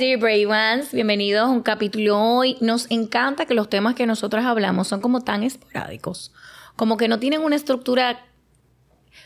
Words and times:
Dear 0.00 0.18
brave 0.18 0.46
ones. 0.46 0.94
Bienvenidos 0.94 1.42
a 1.42 1.48
un 1.48 1.60
capítulo 1.60 2.18
hoy. 2.18 2.56
Nos 2.62 2.90
encanta 2.90 3.44
que 3.44 3.52
los 3.52 3.68
temas 3.68 3.94
que 3.94 4.06
nosotros 4.06 4.42
hablamos 4.46 4.88
son 4.88 5.02
como 5.02 5.20
tan 5.20 5.42
esporádicos, 5.42 6.32
como 6.74 6.96
que 6.96 7.06
no 7.06 7.18
tienen 7.18 7.42
una 7.42 7.54
estructura, 7.54 8.24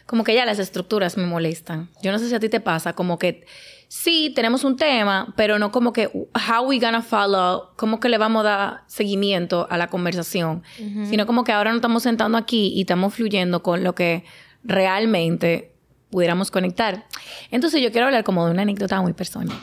como 0.05 0.24
que 0.24 0.34
ya 0.34 0.45
las 0.45 0.59
estructuras 0.59 1.16
me 1.16 1.27
molestan. 1.27 1.91
Yo 2.02 2.10
no 2.10 2.19
sé 2.19 2.28
si 2.28 2.34
a 2.34 2.41
ti 2.41 2.48
te 2.48 2.59
pasa, 2.59 2.92
como 2.92 3.20
que 3.20 3.47
sí, 3.87 4.33
tenemos 4.34 4.64
un 4.64 4.77
tema, 4.77 5.33
pero 5.37 5.60
no 5.60 5.70
como 5.70 5.92
que 5.92 6.09
how 6.09 6.66
we 6.66 6.80
gonna 6.80 7.02
follow, 7.02 7.69
como 7.77 8.00
que 8.00 8.09
le 8.09 8.19
vamos 8.19 8.41
a 8.41 8.48
dar 8.48 8.80
seguimiento 8.88 9.69
a 9.70 9.78
la 9.78 9.86
conversación, 9.86 10.64
sino 11.09 11.25
como 11.25 11.45
que 11.45 11.52
ahora 11.52 11.70
nos 11.70 11.78
estamos 11.78 12.02
sentando 12.02 12.36
aquí 12.36 12.72
y 12.75 12.80
estamos 12.80 13.14
fluyendo 13.14 13.62
con 13.62 13.84
lo 13.84 13.95
que 13.95 14.25
realmente 14.64 15.72
pudiéramos 16.11 16.50
conectar. 16.50 17.06
Entonces 17.52 17.80
yo 17.80 17.92
quiero 17.92 18.09
hablar 18.09 18.25
como 18.25 18.45
de 18.45 18.50
una 18.50 18.62
anécdota 18.62 19.00
muy 19.00 19.12
personal. 19.12 19.56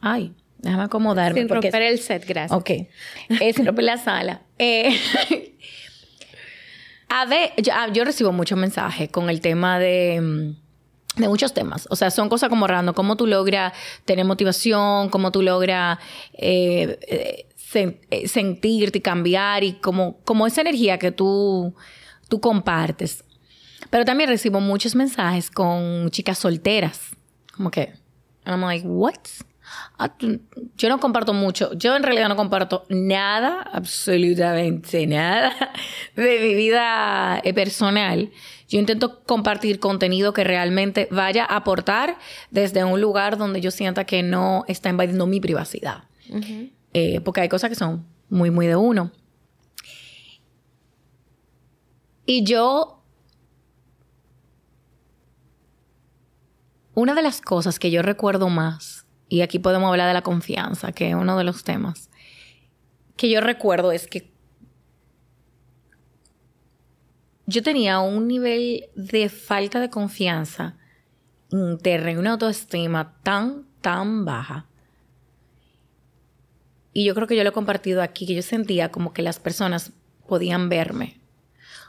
Ay, 0.00 0.34
déjame 0.58 0.84
acomodarme. 0.84 1.40
Sin 1.40 1.48
romper 1.48 1.82
el 1.82 1.98
set, 1.98 2.26
gracias. 2.26 2.56
Ok. 2.58 2.70
Eh, 2.70 3.52
sin 3.54 3.66
romper 3.66 3.84
la 3.84 3.98
sala. 3.98 4.42
Eh, 4.58 4.98
a 7.08 7.24
ver, 7.26 7.52
yo, 7.58 7.72
ah, 7.74 7.88
yo, 7.92 8.04
recibo 8.04 8.32
muchos 8.32 8.58
mensajes 8.58 9.08
con 9.10 9.30
el 9.30 9.40
tema 9.40 9.78
de, 9.78 10.20
mm, 10.20 11.20
de 11.20 11.28
muchos 11.28 11.54
temas. 11.54 11.86
O 11.90 11.96
sea, 11.96 12.10
son 12.10 12.28
cosas 12.28 12.48
como 12.48 12.66
random. 12.66 12.94
Cómo 12.94 13.16
tú 13.16 13.26
logras 13.26 13.72
tener 14.04 14.24
motivación, 14.24 15.08
cómo 15.08 15.30
tú 15.30 15.42
logras 15.42 15.98
eh, 16.34 17.46
eh, 17.70 18.28
sentirte 18.28 18.98
y 18.98 19.00
cambiar 19.00 19.64
y 19.64 19.74
como, 19.74 20.18
como 20.24 20.46
esa 20.46 20.62
energía 20.62 20.98
que 20.98 21.12
tú, 21.12 21.74
tú 22.28 22.40
compartes. 22.40 23.24
Pero 23.90 24.04
también 24.04 24.28
recibo 24.28 24.60
muchos 24.60 24.94
mensajes 24.94 25.50
con 25.50 26.10
chicas 26.10 26.38
solteras. 26.38 27.00
Como 27.54 27.70
que, 27.70 27.92
I'm 28.46 28.60
like, 28.62 28.86
what? 28.86 29.14
Ah, 29.98 30.14
yo 30.76 30.88
no 30.88 31.00
comparto 31.00 31.34
mucho, 31.34 31.72
yo 31.74 31.96
en 31.96 32.02
realidad 32.02 32.28
no 32.28 32.36
comparto 32.36 32.84
nada, 32.88 33.62
absolutamente 33.72 35.06
nada 35.06 35.52
de 36.16 36.38
mi 36.40 36.54
vida 36.54 37.40
eh, 37.42 37.52
personal. 37.52 38.30
Yo 38.68 38.78
intento 38.78 39.24
compartir 39.24 39.80
contenido 39.80 40.32
que 40.32 40.44
realmente 40.44 41.08
vaya 41.10 41.44
a 41.44 41.56
aportar 41.56 42.18
desde 42.50 42.84
un 42.84 43.00
lugar 43.00 43.38
donde 43.38 43.60
yo 43.60 43.70
sienta 43.70 44.04
que 44.04 44.22
no 44.22 44.64
está 44.68 44.90
invadiendo 44.90 45.26
mi 45.26 45.40
privacidad. 45.40 46.04
Eh, 46.92 47.20
porque 47.22 47.40
hay 47.40 47.48
cosas 47.48 47.70
que 47.70 47.76
son 47.76 48.06
muy, 48.28 48.50
muy 48.50 48.66
de 48.66 48.76
uno. 48.76 49.10
Y 52.26 52.44
yo 52.44 53.02
una 56.94 57.14
de 57.14 57.22
las 57.22 57.40
cosas 57.40 57.78
que 57.78 57.90
yo 57.90 58.02
recuerdo 58.02 58.48
más 58.48 59.07
y 59.28 59.42
aquí 59.42 59.58
podemos 59.58 59.90
hablar 59.90 60.08
de 60.08 60.14
la 60.14 60.22
confianza, 60.22 60.92
que 60.92 61.10
es 61.10 61.14
uno 61.14 61.36
de 61.36 61.44
los 61.44 61.64
temas, 61.64 62.10
que 63.16 63.28
yo 63.28 63.40
recuerdo 63.40 63.92
es 63.92 64.06
que 64.06 64.32
yo 67.46 67.62
tenía 67.62 68.00
un 68.00 68.28
nivel 68.28 68.86
de 68.94 69.28
falta 69.28 69.80
de 69.80 69.90
confianza 69.90 70.76
interna 71.50 72.12
y 72.12 72.16
una 72.16 72.32
autoestima 72.32 73.16
tan, 73.22 73.64
tan 73.80 74.24
baja. 74.24 74.66
Y 76.92 77.04
yo 77.04 77.14
creo 77.14 77.26
que 77.26 77.36
yo 77.36 77.42
lo 77.44 77.50
he 77.50 77.52
compartido 77.52 78.02
aquí, 78.02 78.26
que 78.26 78.34
yo 78.34 78.42
sentía 78.42 78.90
como 78.90 79.12
que 79.12 79.22
las 79.22 79.38
personas 79.38 79.92
podían 80.26 80.68
verme. 80.68 81.20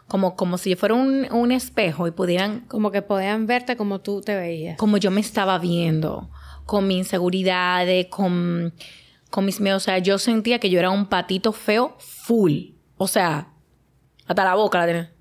Como, 0.07 0.35
como 0.35 0.57
si 0.57 0.71
yo 0.71 0.77
fuera 0.77 0.95
un, 0.95 1.27
un 1.31 1.51
espejo 1.51 2.07
y 2.07 2.11
pudieran... 2.11 2.61
Como 2.61 2.91
que 2.91 3.01
podían 3.01 3.45
verte 3.45 3.75
como 3.75 3.99
tú 3.99 4.21
te 4.21 4.35
veías. 4.35 4.77
Como 4.77 4.97
yo 4.97 5.11
me 5.11 5.21
estaba 5.21 5.59
viendo 5.59 6.29
con 6.69 6.85
mi 6.85 6.99
inseguridad, 6.99 7.87
con, 8.11 8.75
con 9.31 9.43
mis 9.43 9.59
miedos. 9.59 9.81
O 9.81 9.85
sea, 9.85 9.97
yo 9.97 10.19
sentía 10.19 10.59
que 10.59 10.69
yo 10.69 10.77
era 10.77 10.91
un 10.91 11.07
patito 11.07 11.51
feo 11.51 11.95
full. 11.97 12.73
O 12.95 13.07
sea, 13.07 13.47
hasta 14.27 14.43
la 14.43 14.53
boca 14.53 14.77
la 14.77 14.85
tenía. 14.85 15.11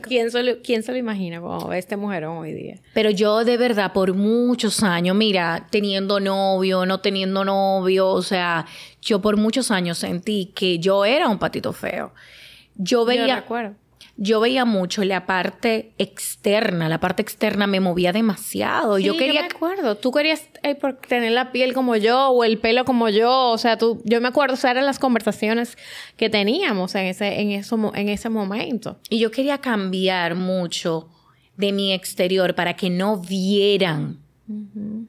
¿Quién 0.00 0.30
se, 0.30 0.42
lo, 0.42 0.62
¿Quién 0.62 0.82
se 0.82 0.92
lo 0.92 0.96
imagina 0.96 1.42
como 1.42 1.74
este 1.74 1.98
mujerón 1.98 2.38
hoy 2.38 2.54
día? 2.54 2.76
Pero 2.94 3.10
yo 3.10 3.44
de 3.44 3.58
verdad 3.58 3.92
por 3.92 4.14
muchos 4.14 4.82
años, 4.82 5.14
mira, 5.14 5.66
teniendo 5.70 6.20
novio, 6.20 6.86
no 6.86 7.02
teniendo 7.02 7.44
novio, 7.44 8.08
o 8.08 8.22
sea, 8.22 8.64
yo 9.02 9.20
por 9.20 9.36
muchos 9.36 9.70
años 9.70 9.98
sentí 9.98 10.52
que 10.54 10.78
yo 10.78 11.04
era 11.04 11.28
un 11.28 11.38
patito 11.38 11.74
feo. 11.74 12.14
Yo 12.76 13.04
veía... 13.04 13.26
Yo 13.26 13.34
recuerdo 13.36 13.74
yo 14.20 14.40
veía 14.40 14.64
mucho 14.64 15.04
la 15.04 15.26
parte 15.26 15.92
externa, 15.96 16.88
la 16.88 16.98
parte 16.98 17.22
externa 17.22 17.68
me 17.68 17.78
movía 17.78 18.12
demasiado. 18.12 18.98
yo 18.98 19.16
quería. 19.16 19.42
Yo 19.42 19.48
me 19.48 19.54
acuerdo, 19.54 19.94
tú 19.94 20.10
querías 20.10 20.42
eh, 20.64 20.76
tener 21.06 21.30
la 21.30 21.52
piel 21.52 21.72
como 21.72 21.94
yo 21.94 22.30
o 22.30 22.42
el 22.42 22.58
pelo 22.58 22.84
como 22.84 23.08
yo, 23.08 23.50
o 23.50 23.58
sea, 23.58 23.78
tú, 23.78 24.02
yo 24.04 24.20
me 24.20 24.26
acuerdo, 24.26 24.54
o 24.54 24.56
sea, 24.56 24.72
eran 24.72 24.86
las 24.86 24.98
conversaciones 24.98 25.78
que 26.16 26.28
teníamos 26.28 26.96
en 26.96 27.06
ese, 27.06 27.40
en 27.40 27.52
eso, 27.52 27.92
en 27.94 28.08
ese 28.08 28.28
momento. 28.28 28.98
Y 29.08 29.20
yo 29.20 29.30
quería 29.30 29.58
cambiar 29.58 30.34
mucho 30.34 31.08
de 31.56 31.70
mi 31.70 31.92
exterior 31.92 32.56
para 32.56 32.74
que 32.74 32.90
no 32.90 33.18
vieran 33.18 34.18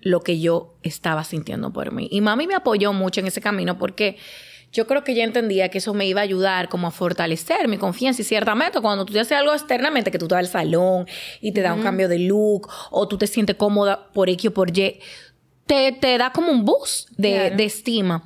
lo 0.01 0.21
que 0.21 0.39
yo 0.39 0.75
estaba 0.83 1.23
sintiendo 1.23 1.73
por 1.73 1.91
mí. 1.91 2.07
Y 2.11 2.21
mami 2.21 2.45
me 2.45 2.55
apoyó 2.55 2.93
mucho 2.93 3.21
en 3.21 3.27
ese 3.27 3.41
camino 3.41 3.79
porque 3.79 4.17
yo 4.71 4.85
creo 4.85 5.03
que 5.03 5.15
ya 5.15 5.23
entendía 5.23 5.69
que 5.69 5.79
eso 5.79 5.93
me 5.93 6.05
iba 6.05 6.21
a 6.21 6.23
ayudar 6.23 6.69
como 6.69 6.87
a 6.87 6.91
fortalecer 6.91 7.67
mi 7.67 7.77
confianza. 7.77 8.21
Y 8.21 8.25
ciertamente, 8.25 8.79
cuando 8.81 9.05
tú 9.05 9.13
te 9.13 9.19
haces 9.19 9.37
algo 9.37 9.53
externamente, 9.53 10.11
que 10.11 10.19
tú 10.19 10.27
te 10.27 10.35
vas 10.35 10.45
al 10.45 10.51
salón 10.51 11.07
y 11.41 11.51
te 11.51 11.61
da 11.61 11.73
un 11.73 11.81
cambio 11.81 12.07
de 12.07 12.19
look, 12.19 12.69
o 12.91 13.07
tú 13.07 13.17
te 13.17 13.27
sientes 13.27 13.55
cómoda 13.55 14.11
por 14.13 14.29
X 14.29 14.49
o 14.49 14.53
por 14.53 14.77
Y, 14.77 14.99
te, 15.65 15.91
te 15.91 16.17
da 16.17 16.31
como 16.31 16.51
un 16.51 16.65
boost 16.65 17.09
de, 17.17 17.51
de 17.51 17.65
estima. 17.65 18.23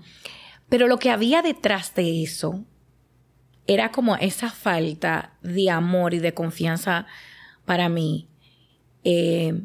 Pero 0.70 0.88
lo 0.88 1.00
que 1.00 1.12
había 1.12 1.42
detrás 1.42 1.94
de 1.96 2.24
eso 2.24 2.66
era 3.68 3.92
como 3.92 4.16
esa 4.18 4.50
falta 4.50 5.34
de 5.42 5.70
amor 5.70 6.14
y 6.14 6.20
de 6.20 6.34
confianza 6.34 7.06
para 7.66 7.90
mí. 7.90 8.28
Eh, 9.04 9.62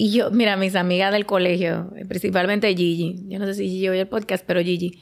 y 0.00 0.12
yo, 0.12 0.30
mira, 0.30 0.56
mis 0.56 0.76
amigas 0.76 1.12
del 1.12 1.26
colegio, 1.26 1.92
principalmente 2.08 2.74
Gigi, 2.74 3.22
yo 3.28 3.38
no 3.38 3.44
sé 3.44 3.52
si 3.52 3.68
Gigi 3.68 3.90
oye 3.90 4.00
el 4.00 4.08
podcast, 4.08 4.42
pero 4.46 4.62
Gigi, 4.62 4.98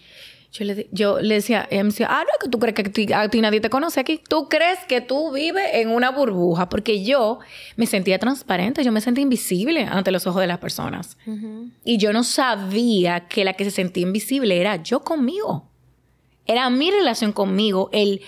yo 0.50 0.64
le, 0.64 0.88
yo 0.90 1.20
le 1.20 1.36
decía, 1.36 1.68
ella 1.70 1.84
me 1.84 1.90
decía, 1.90 2.08
ah, 2.10 2.24
no, 2.24 2.32
que 2.40 2.48
tú 2.48 2.58
crees 2.58 2.74
que 2.74 3.14
a 3.14 3.28
ti, 3.28 3.40
nadie 3.40 3.60
te 3.60 3.70
conoce 3.70 4.00
aquí. 4.00 4.20
Tú 4.28 4.48
crees 4.48 4.80
que 4.88 5.00
tú 5.00 5.30
vives 5.30 5.66
en 5.74 5.90
una 5.90 6.10
burbuja, 6.10 6.68
porque 6.68 7.04
yo 7.04 7.38
me 7.76 7.86
sentía 7.86 8.18
transparente, 8.18 8.82
yo 8.82 8.90
me 8.90 9.00
sentía 9.00 9.22
invisible 9.22 9.84
ante 9.84 10.10
los 10.10 10.26
ojos 10.26 10.40
de 10.40 10.48
las 10.48 10.58
personas. 10.58 11.16
Y 11.84 11.98
yo 11.98 12.12
no 12.12 12.24
sabía 12.24 13.28
que 13.28 13.44
la 13.44 13.52
que 13.52 13.62
se 13.62 13.70
sentía 13.70 14.02
invisible 14.02 14.60
era 14.60 14.82
yo 14.82 15.04
conmigo. 15.04 15.70
Era 16.44 16.68
mi 16.70 16.90
relación 16.90 17.30
conmigo. 17.30 17.88
El, 17.92 18.20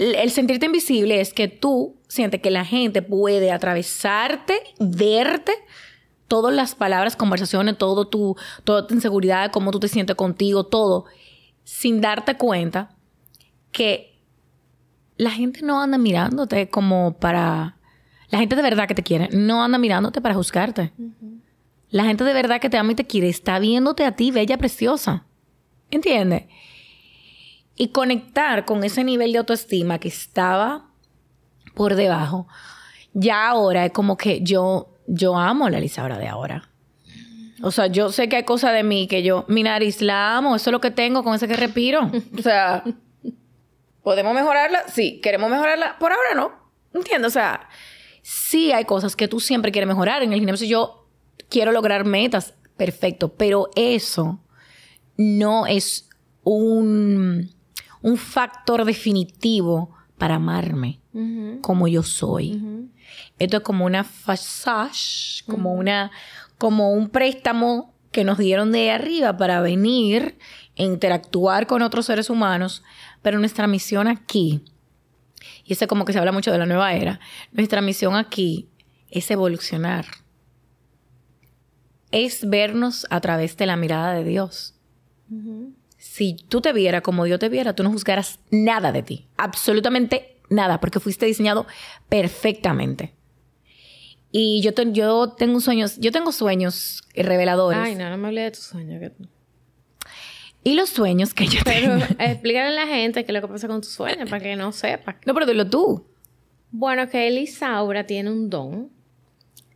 el 0.00 0.30
sentirte 0.30 0.66
invisible 0.66 1.20
es 1.20 1.34
que 1.34 1.48
tú 1.48 1.96
sientes 2.08 2.40
que 2.40 2.50
la 2.50 2.64
gente 2.64 3.02
puede 3.02 3.52
atravesarte, 3.52 4.62
verte, 4.78 5.52
todas 6.26 6.54
las 6.54 6.74
palabras, 6.74 7.16
conversaciones, 7.16 7.76
todo 7.76 8.08
tu, 8.08 8.34
toda 8.64 8.86
tu 8.86 8.94
inseguridad, 8.94 9.52
cómo 9.52 9.70
tú 9.70 9.78
te 9.78 9.88
sientes 9.88 10.16
contigo, 10.16 10.64
todo, 10.64 11.04
sin 11.64 12.00
darte 12.00 12.36
cuenta 12.36 12.96
que 13.72 14.18
la 15.18 15.30
gente 15.30 15.60
no 15.62 15.80
anda 15.82 15.98
mirándote 15.98 16.70
como 16.70 17.18
para... 17.18 17.76
La 18.30 18.38
gente 18.38 18.56
de 18.56 18.62
verdad 18.62 18.88
que 18.88 18.94
te 18.94 19.02
quiere 19.02 19.28
no 19.32 19.62
anda 19.62 19.76
mirándote 19.76 20.20
para 20.22 20.34
juzgarte. 20.34 20.92
La 21.90 22.04
gente 22.04 22.24
de 22.24 22.32
verdad 22.32 22.60
que 22.60 22.70
te 22.70 22.78
ama 22.78 22.92
y 22.92 22.94
te 22.94 23.06
quiere 23.06 23.28
está 23.28 23.58
viéndote 23.58 24.04
a 24.04 24.12
ti, 24.12 24.30
bella, 24.30 24.56
preciosa. 24.56 25.26
¿Entiendes? 25.90 26.44
Y 27.76 27.88
conectar 27.88 28.64
con 28.64 28.84
ese 28.84 29.04
nivel 29.04 29.32
de 29.32 29.38
autoestima 29.38 29.98
que 29.98 30.08
estaba 30.08 30.86
por 31.74 31.94
debajo, 31.94 32.46
ya 33.12 33.48
ahora 33.48 33.86
es 33.86 33.92
como 33.92 34.16
que 34.16 34.42
yo, 34.42 34.94
yo 35.06 35.36
amo 35.36 35.66
a 35.66 35.70
la 35.70 35.80
Lisaura 35.80 36.18
de 36.18 36.28
ahora. 36.28 36.68
O 37.62 37.70
sea, 37.70 37.88
yo 37.88 38.10
sé 38.10 38.28
que 38.28 38.36
hay 38.36 38.44
cosas 38.44 38.72
de 38.72 38.82
mí 38.82 39.06
que 39.06 39.22
yo, 39.22 39.44
mi 39.48 39.62
nariz 39.62 40.00
la 40.00 40.36
amo, 40.36 40.56
eso 40.56 40.70
es 40.70 40.72
lo 40.72 40.80
que 40.80 40.90
tengo 40.90 41.22
con 41.22 41.34
ese 41.34 41.48
que 41.48 41.56
respiro. 41.56 42.10
O 42.38 42.42
sea, 42.42 42.84
¿podemos 44.02 44.34
mejorarla? 44.34 44.84
Sí. 44.88 45.20
¿Queremos 45.22 45.50
mejorarla? 45.50 45.98
Por 45.98 46.12
ahora 46.12 46.34
no. 46.34 46.52
Entiendo, 46.94 47.28
o 47.28 47.30
sea, 47.30 47.68
sí 48.22 48.72
hay 48.72 48.84
cosas 48.84 49.14
que 49.14 49.28
tú 49.28 49.40
siempre 49.40 49.72
quieres 49.72 49.88
mejorar. 49.88 50.22
En 50.22 50.32
el 50.32 50.38
gimnasio 50.40 50.66
yo 50.66 51.06
quiero 51.48 51.72
lograr 51.72 52.04
metas, 52.04 52.54
perfecto, 52.76 53.34
pero 53.34 53.68
eso 53.76 54.40
no 55.16 55.66
es 55.66 56.08
un 56.42 57.50
un 58.02 58.16
factor 58.16 58.84
definitivo 58.84 59.94
para 60.18 60.36
amarme 60.36 61.00
como 61.60 61.88
yo 61.88 62.02
soy. 62.02 62.62
Esto 63.38 63.58
es 63.58 63.62
como 63.62 63.84
una 63.84 64.04
fasage, 64.04 65.44
como 65.46 65.74
una, 65.74 66.10
como 66.58 66.92
un 66.92 67.08
préstamo 67.08 67.94
que 68.12 68.24
nos 68.24 68.38
dieron 68.38 68.72
de 68.72 68.90
arriba 68.90 69.36
para 69.36 69.60
venir 69.60 70.36
e 70.76 70.84
interactuar 70.84 71.66
con 71.66 71.82
otros 71.82 72.06
seres 72.06 72.30
humanos, 72.30 72.82
pero 73.22 73.38
nuestra 73.38 73.66
misión 73.66 74.08
aquí, 74.08 74.64
y 75.64 75.72
eso 75.72 75.86
como 75.86 76.04
que 76.04 76.12
se 76.12 76.18
habla 76.18 76.32
mucho 76.32 76.50
de 76.52 76.58
la 76.58 76.66
nueva 76.66 76.92
era, 76.94 77.20
nuestra 77.52 77.80
misión 77.80 78.14
aquí 78.14 78.68
es 79.10 79.30
evolucionar. 79.30 80.06
es 82.10 82.48
vernos 82.48 83.06
a 83.10 83.20
través 83.20 83.56
de 83.56 83.66
la 83.66 83.76
mirada 83.76 84.14
de 84.14 84.24
Dios. 84.24 84.74
Si 86.20 86.34
tú 86.34 86.60
te 86.60 86.74
vieras 86.74 87.00
como 87.00 87.24
Dios 87.24 87.38
te 87.38 87.48
viera, 87.48 87.74
tú 87.74 87.82
no 87.82 87.90
juzgaras 87.90 88.40
nada 88.50 88.92
de 88.92 89.02
ti. 89.02 89.26
Absolutamente 89.38 90.36
nada, 90.50 90.78
porque 90.78 91.00
fuiste 91.00 91.24
diseñado 91.24 91.66
perfectamente. 92.10 93.14
Y 94.30 94.60
yo, 94.60 94.72
yo 94.92 95.30
tengo 95.30 95.60
sueños, 95.60 95.96
yo 95.98 96.12
tengo 96.12 96.30
sueños 96.32 97.04
reveladores. 97.14 97.80
Ay, 97.80 97.94
no, 97.94 98.10
no 98.10 98.18
me 98.18 98.28
hablé 98.28 98.42
de 98.42 98.50
tus 98.50 98.64
sueños. 98.64 99.12
Y 100.62 100.74
los 100.74 100.90
sueños 100.90 101.32
que 101.32 101.46
yo 101.46 101.60
pero, 101.64 101.96
tengo. 101.96 102.04
explícale 102.18 102.68
a 102.68 102.84
la 102.84 102.86
gente 102.86 103.24
qué 103.24 103.32
es 103.32 103.34
lo 103.34 103.40
que 103.40 103.54
pasa 103.54 103.66
con 103.66 103.80
tus 103.80 103.92
sueños 103.92 104.28
para 104.28 104.42
que 104.42 104.56
no 104.56 104.72
sepa. 104.72 105.16
No, 105.24 105.32
pero 105.32 105.46
dilo 105.46 105.70
tú. 105.70 106.04
Bueno, 106.70 107.08
que 107.08 107.28
Elisaura 107.28 108.04
tiene 108.04 108.30
un 108.30 108.50
don 108.50 108.90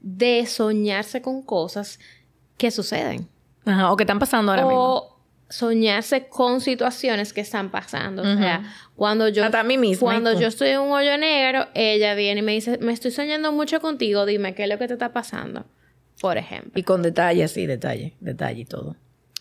de 0.03 0.45
soñarse 0.45 1.23
con 1.23 1.41
cosas 1.41 1.99
que 2.59 2.71
suceden. 2.71 3.31
Ajá, 3.65 3.91
o 3.91 3.97
que 3.97 4.03
están 4.03 4.19
pasando 4.19 4.53
ahora 4.53 4.67
mismo. 4.67 5.14
Soñarse 5.49 6.29
con 6.29 6.61
situaciones 6.61 7.33
que 7.33 7.41
están 7.41 7.71
pasando. 7.71 8.23
O 8.23 8.37
sea, 8.37 8.63
cuando 8.97 9.29
yo... 9.29 9.45
Hasta 9.45 9.61
a 9.61 9.65
mí 9.65 9.79
misma. 9.79 10.01
Cuando 10.01 10.39
yo 10.39 10.49
estoy 10.49 10.71
en 10.71 10.81
un 10.81 10.93
hoyo 10.93 11.17
negro, 11.19 11.69
ella 11.75 12.15
viene 12.15 12.41
y 12.41 12.43
me 12.43 12.53
dice, 12.53 12.79
me 12.79 12.93
estoy 12.93 13.11
soñando 13.11 13.53
mucho 13.53 13.81
contigo, 13.81 14.27
dime 14.27 14.55
qué 14.55 14.65
es 14.65 14.69
lo 14.69 14.79
que 14.79 14.89
te 14.89 14.95
está 14.95 15.13
pasando. 15.13 15.67
Por 16.21 16.39
ejemplo. 16.39 16.73
Y 16.75 16.83
con 16.83 17.03
detalle, 17.03 17.47
sí, 17.49 17.67
detalle, 17.67 18.15
detalle 18.21 18.63
y 18.63 18.65
todo. 18.65 18.97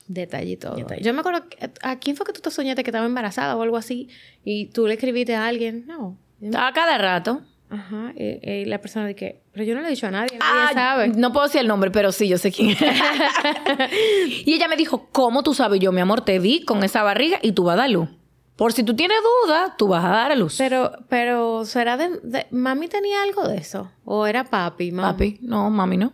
Detalle 0.08 0.52
y 0.52 0.58
todo. 0.58 0.76
Yo 1.00 1.14
me 1.14 1.22
acuerdo, 1.22 1.46
¿a 1.82 2.00
quién 2.00 2.16
fue 2.16 2.26
que 2.26 2.34
tú 2.34 2.42
te 2.42 2.52
soñaste 2.52 2.84
que 2.84 2.90
estaba 2.90 3.06
embarazada 3.06 3.56
o 3.56 3.62
algo 3.62 3.78
así? 3.78 4.10
Y 4.44 4.68
tú 4.68 4.88
le 4.88 4.96
escribiste 4.96 5.36
a 5.36 5.48
alguien, 5.48 5.86
no. 5.88 6.18
A 6.56 6.74
cada 6.74 6.98
rato. 6.98 7.42
Ajá, 7.74 8.14
y, 8.16 8.66
la 8.66 8.80
persona 8.80 9.08
de 9.08 9.16
que, 9.16 9.42
pero 9.52 9.66
yo 9.66 9.74
no 9.74 9.82
le 9.82 9.88
he 9.88 9.90
dicho 9.90 10.06
a 10.06 10.12
nadie, 10.12 10.38
nadie 10.38 10.62
ah, 10.62 10.72
sabe. 10.74 11.08
No 11.08 11.34
puedo 11.34 11.48
decir 11.48 11.60
el 11.60 11.68
nombre, 11.68 11.90
pero 11.90 12.12
sí, 12.12 12.28
yo 12.28 12.38
sé 12.38 12.52
quién. 12.52 12.78
y 14.46 14.54
ella 14.54 14.68
me 14.68 14.76
dijo, 14.76 15.10
¿cómo 15.12 15.42
tú 15.42 15.56
sabes? 15.56 15.80
Yo, 15.80 15.92
mi 15.92 16.00
amor, 16.00 16.22
te 16.22 16.38
vi 16.38 16.64
con 16.64 16.84
esa 16.84 17.02
barriga 17.02 17.40
y 17.42 17.54
tú 17.54 17.64
vas 17.64 17.74
a 17.74 17.78
dar 17.78 17.90
luz. 17.90 18.10
Por 18.56 18.74
si 18.74 18.84
tú 18.84 18.96
tienes 18.96 19.18
duda, 19.44 19.74
tú 19.76 19.88
vas 19.88 20.06
a 20.06 20.10
dar 20.10 20.32
a 20.32 20.36
luz. 20.36 20.56
Pero, 20.60 20.92
pero, 21.10 21.66
¿será 21.66 21.98
de, 21.98 22.46
¿Mami 22.52 22.88
tenía 22.88 23.24
algo 23.24 23.48
de 23.48 23.58
eso? 23.58 23.92
¿O 24.06 24.28
era 24.28 24.44
papi? 24.44 24.92
Papi, 24.92 25.40
no, 25.42 25.72
mami 25.72 25.98
no. 25.98 26.14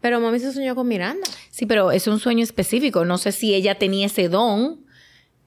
Pero 0.00 0.20
mami 0.20 0.38
se 0.38 0.52
soñó 0.52 0.76
con 0.76 0.86
Miranda. 0.86 1.26
Sí, 1.50 1.66
pero 1.66 1.90
es 1.90 2.06
un 2.06 2.20
sueño 2.20 2.44
específico. 2.44 3.04
No 3.04 3.18
sé 3.18 3.32
si 3.32 3.54
ella 3.54 3.76
tenía 3.76 4.06
ese 4.06 4.28
don 4.28 4.81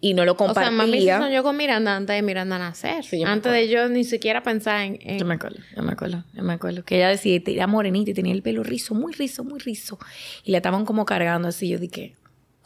y 0.06 0.14
no 0.14 0.24
lo 0.24 0.38
compartía. 0.38 0.62
O 0.62 0.66
sea, 0.68 0.72
mami 0.72 1.02
se 1.02 1.18
soñó 1.18 1.42
con 1.42 1.58
Miranda 1.58 1.96
antes 1.96 2.16
de 2.16 2.22
Miranda 2.22 2.60
nacer. 2.60 3.04
antes 3.26 3.52
de 3.52 3.68
yo 3.68 3.90
ni 3.90 4.04
siquiera 4.04 4.44
pensar 4.44 4.82
en, 4.82 5.18
Yo 5.18 5.26
me 5.26 5.34
acuerdo, 5.34 5.58
yo 5.76 5.82
me 5.82 5.94
acuerdo, 5.94 6.24
yo 6.32 6.44
me 6.44 6.54
acuerdo. 6.54 6.86
Que 6.86 6.98
ella 6.98 7.08
decía, 7.08 7.42
era 7.48 7.66
morenita 7.66 8.12
y 8.12 8.14
tenía 8.14 8.32
el 8.32 8.44
pelo 8.44 8.62
rizo, 8.62 8.94
muy 8.94 9.14
rizo, 9.14 9.44
muy 9.44 9.60
rizo. 9.60 9.98
Y 10.44 10.52
la 10.52 10.58
estaban 10.58 10.86
como 10.86 11.06
cargando 11.06 11.48
así. 11.48 11.70
Yo 11.70 11.80
dije, 11.80 12.14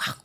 wow, 0.05 0.15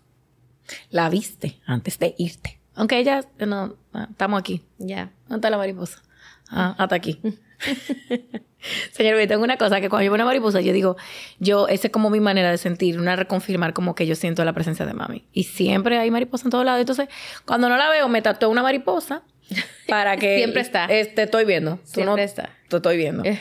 la 0.90 1.08
viste 1.08 1.60
antes 1.66 2.00
de 2.00 2.16
irte. 2.18 2.58
Aunque 2.74 2.98
ella, 2.98 3.24
no, 3.38 3.76
estamos 4.10 4.40
aquí. 4.40 4.62
Ya. 4.78 5.12
¿Dónde 5.28 5.36
está 5.36 5.50
la 5.50 5.58
mariposa? 5.58 6.02
Ah, 6.50 6.74
hasta 6.78 6.94
aquí. 6.94 7.20
Señor, 8.92 9.20
yo 9.20 9.28
tengo 9.28 9.44
una 9.44 9.56
cosa 9.56 9.80
que 9.80 9.88
cuando 9.88 10.04
yo 10.04 10.10
veo 10.10 10.16
una 10.16 10.24
mariposa, 10.24 10.60
yo 10.60 10.72
digo, 10.72 10.96
yo, 11.38 11.68
esa 11.68 11.88
es 11.88 11.92
como 11.92 12.08
mi 12.10 12.20
manera 12.20 12.50
de 12.50 12.58
sentir, 12.58 12.98
una 12.98 13.14
reconfirmar 13.14 13.74
como 13.74 13.94
que 13.94 14.06
yo 14.06 14.14
siento 14.14 14.44
la 14.44 14.52
presencia 14.52 14.86
de 14.86 14.94
mami. 14.94 15.26
Y 15.32 15.44
siempre 15.44 15.98
hay 15.98 16.10
mariposa 16.10 16.46
en 16.46 16.50
todos 16.50 16.64
lados. 16.64 16.80
Entonces, 16.80 17.08
cuando 17.44 17.68
no 17.68 17.76
la 17.76 17.90
veo, 17.90 18.08
me 18.08 18.22
tatúo 18.22 18.48
una 18.48 18.62
mariposa 18.62 19.22
para 19.88 20.16
que. 20.16 20.38
siempre 20.38 20.62
está. 20.62 20.86
te 20.86 21.22
estoy 21.22 21.44
viendo. 21.44 21.78
siempre 21.84 22.24
está. 22.24 22.50
Te 22.68 22.76
estoy 22.76 22.96
viendo. 22.96 23.24
Eh. 23.24 23.40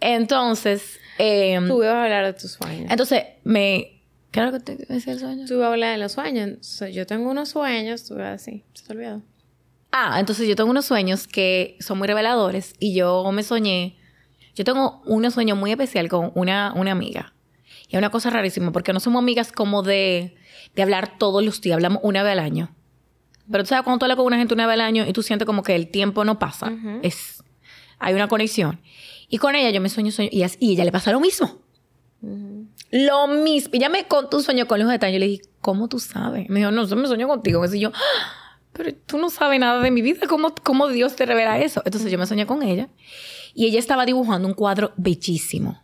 Entonces. 0.00 0.98
Eh, 1.18 1.58
Tú 1.66 1.82
ibas 1.82 1.94
a 1.94 2.04
hablar 2.04 2.24
de 2.26 2.32
tus 2.32 2.52
sueños. 2.52 2.90
Entonces, 2.90 3.24
me. 3.44 3.96
¿Qué 4.30 4.40
era 4.40 4.50
lo 4.50 4.58
que 4.58 4.64
te 4.64 4.76
decía 4.76 5.12
el 5.12 5.18
sueño? 5.18 5.44
Tú 5.46 5.54
ibas 5.54 5.66
a 5.66 5.72
hablar 5.72 5.92
de 5.92 5.98
los 5.98 6.12
sueños. 6.12 6.80
Yo 6.92 7.04
tengo 7.06 7.30
unos 7.30 7.48
sueños, 7.48 8.04
tú 8.06 8.18
así. 8.20 8.64
Se 8.74 8.86
te 8.86 8.92
olvidó. 8.92 9.22
Ah, 9.92 10.20
entonces 10.20 10.46
yo 10.46 10.54
tengo 10.56 10.70
unos 10.70 10.84
sueños 10.84 11.26
que 11.26 11.76
son 11.80 11.98
muy 11.98 12.06
reveladores 12.06 12.74
y 12.78 12.94
yo 12.94 13.28
me 13.32 13.42
soñé. 13.42 13.98
Yo 14.54 14.64
tengo 14.64 15.02
un 15.06 15.28
sueño 15.30 15.56
muy 15.56 15.70
especial 15.70 16.08
con 16.08 16.32
una, 16.34 16.72
una 16.74 16.92
amiga. 16.92 17.34
Y 17.88 17.96
es 17.96 17.98
una 17.98 18.10
cosa 18.10 18.30
rarísima 18.30 18.72
porque 18.72 18.92
no 18.92 19.00
somos 19.00 19.20
amigas 19.20 19.52
como 19.52 19.82
de, 19.82 20.36
de 20.74 20.82
hablar 20.82 21.18
todos 21.18 21.44
los 21.44 21.60
días, 21.60 21.74
hablamos 21.74 22.00
una 22.04 22.22
vez 22.22 22.32
al 22.32 22.38
año. 22.38 22.74
Pero 23.50 23.64
tú 23.64 23.68
sabes, 23.68 23.82
cuando 23.82 23.98
tú 23.98 24.04
hablas 24.04 24.16
con 24.16 24.26
una 24.26 24.36
gente 24.36 24.54
una 24.54 24.66
vez 24.66 24.74
al 24.74 24.82
año 24.82 25.04
y 25.06 25.12
tú 25.12 25.22
sientes 25.22 25.44
como 25.44 25.64
que 25.64 25.74
el 25.74 25.90
tiempo 25.90 26.24
no 26.24 26.38
pasa, 26.38 26.72
es, 27.02 27.42
hay 27.98 28.14
una 28.14 28.28
conexión. 28.28 28.80
Y 29.28 29.38
con 29.38 29.56
ella 29.56 29.70
yo 29.70 29.80
me 29.80 29.88
sueño, 29.88 30.12
sueño, 30.12 30.30
y, 30.32 30.44
y 30.60 30.72
ella 30.72 30.84
le 30.84 30.92
pasa 30.92 31.10
lo 31.10 31.18
mismo. 31.18 31.58
Lo 32.92 33.26
mismo. 33.28 33.70
Y 33.72 33.78
ella 33.78 33.88
me 33.88 34.06
contó 34.06 34.36
un 34.36 34.42
sueño 34.42 34.66
con 34.66 34.78
los 34.78 34.88
detalles. 34.88 35.14
Yo 35.14 35.20
le 35.20 35.26
dije, 35.26 35.42
¿cómo 35.60 35.88
tú 35.88 35.98
sabes? 35.98 36.48
Me 36.48 36.60
dijo, 36.60 36.70
no, 36.70 36.86
yo 36.86 36.96
me 36.96 37.08
sueño 37.08 37.26
contigo. 37.28 37.64
Y 37.72 37.80
yo, 37.80 37.92
¡Ah! 37.94 38.39
Pero 38.82 38.96
tú 39.04 39.18
no 39.18 39.28
sabes 39.28 39.60
nada 39.60 39.82
de 39.82 39.90
mi 39.90 40.00
vida, 40.00 40.26
¿cómo, 40.26 40.54
cómo 40.62 40.88
Dios 40.88 41.14
te 41.14 41.26
revela 41.26 41.58
eso? 41.58 41.82
Entonces 41.84 42.10
yo 42.10 42.16
me 42.16 42.24
soñé 42.24 42.46
con 42.46 42.62
ella 42.62 42.88
y 43.54 43.66
ella 43.66 43.78
estaba 43.78 44.06
dibujando 44.06 44.48
un 44.48 44.54
cuadro 44.54 44.94
bellísimo. 44.96 45.82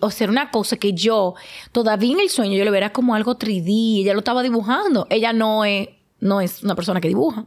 o 0.00 0.10
sea, 0.10 0.28
una 0.28 0.50
cosa 0.50 0.78
que 0.78 0.94
yo, 0.94 1.34
todavía 1.70 2.12
en 2.12 2.18
el 2.18 2.28
sueño, 2.28 2.56
yo 2.56 2.64
lo 2.64 2.72
vería 2.72 2.92
como 2.92 3.14
algo 3.14 3.38
3D, 3.38 4.00
ella 4.00 4.14
lo 4.14 4.18
estaba 4.18 4.42
dibujando. 4.42 5.06
Ella 5.10 5.32
no 5.32 5.64
es, 5.64 5.90
no 6.18 6.40
es 6.40 6.64
una 6.64 6.74
persona 6.74 7.00
que 7.00 7.06
dibuja. 7.06 7.46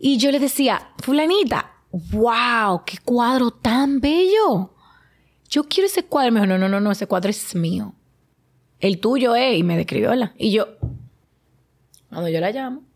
Y 0.00 0.16
yo 0.16 0.32
le 0.32 0.40
decía, 0.40 0.90
fulanita, 0.98 1.72
wow, 1.92 2.82
qué 2.84 2.98
cuadro 3.04 3.52
tan 3.52 4.00
bello. 4.00 4.74
Yo 5.48 5.68
quiero 5.68 5.86
ese 5.86 6.02
cuadro. 6.02 6.32
Me 6.32 6.40
dijo, 6.40 6.48
no, 6.48 6.58
no, 6.58 6.68
no, 6.68 6.80
no, 6.80 6.90
ese 6.90 7.06
cuadro 7.06 7.30
es 7.30 7.54
mío. 7.54 7.94
El 8.80 8.98
tuyo 8.98 9.36
es, 9.36 9.56
y 9.56 9.62
me 9.62 9.76
describió 9.76 10.12
la. 10.16 10.34
Y 10.36 10.50
yo, 10.50 10.66
cuando 12.08 12.28
yo 12.28 12.40
la 12.40 12.50
llamo, 12.50 12.89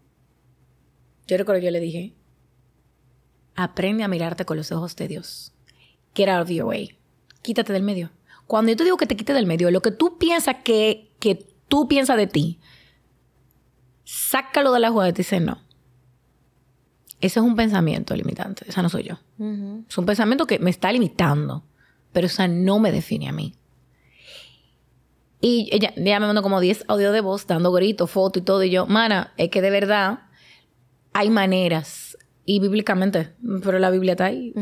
yo 1.27 1.37
recuerdo 1.37 1.61
que 1.61 1.67
yo 1.67 1.71
le 1.71 1.81
dije, 1.81 2.15
aprende 3.55 4.05
a 4.05 4.09
mirarte 4.09 4.45
con 4.45 4.57
los 4.57 4.73
ojos 4.73 4.97
de 4.97 5.09
Dios. 5.09 5.53
Get 6.15 6.29
out 6.29 6.43
of 6.43 6.51
your 6.51 6.67
way. 6.67 6.99
Quítate 7.43 7.73
del 7.73 7.83
medio. 7.83 8.11
Cuando 8.47 8.71
yo 8.71 8.77
te 8.77 8.85
digo 8.85 8.97
que 8.97 9.07
te 9.07 9.17
quite 9.17 9.33
del 9.33 9.47
medio, 9.47 9.71
lo 9.71 9.81
que 9.81 9.91
tú 9.91 10.19
piensas 10.19 10.57
que, 10.65 11.13
que 11.19 11.47
tú 11.69 11.89
piensas 11.89 12.17
de 12.17 12.27
ti, 12.27 12.61
sácalo 14.05 14.73
de 14.73 14.81
la 14.81 14.91
jugada 14.91 15.11
y 15.11 15.13
te 15.13 15.19
dice 15.19 15.41
no. 15.41 15.63
Ese 17.21 17.41
es 17.41 17.45
un 17.45 17.57
pensamiento 17.57 18.15
limitante. 18.15 18.67
Esa 18.69 18.83
no 18.83 18.91
soy 18.91 19.05
yo. 19.05 19.15
Es 19.89 19.97
un 19.97 20.05
pensamiento 20.05 20.47
que 20.47 20.59
me 20.59 20.69
está 20.69 20.93
limitando, 20.93 21.65
pero 22.13 22.27
esa 22.27 22.49
no 22.49 22.79
me 22.79 22.93
define 22.93 23.29
a 23.29 23.33
mí. 23.33 23.55
Y 25.41 25.69
ella, 25.73 25.95
ella 25.97 26.21
me 26.21 26.27
mandó 26.27 26.43
como 26.43 26.61
10 26.61 26.85
audios 26.89 27.13
de 27.15 27.21
voz 27.21 27.47
dando 27.47 27.73
gritos, 27.73 28.11
fotos 28.11 28.43
y 28.43 28.45
todo. 28.45 28.63
Y 28.63 28.71
yo, 28.71 28.87
mana, 28.87 29.33
es 29.39 29.49
que 29.49 29.63
de 29.63 29.71
verdad 29.71 30.21
hay 31.15 31.31
maneras. 31.31 32.19
Y 32.47 32.61
bíblicamente, 32.61 33.33
pero 33.63 33.79
la 33.79 33.89
Biblia 33.89 34.13
está 34.13 34.27
ahí. 34.27 34.53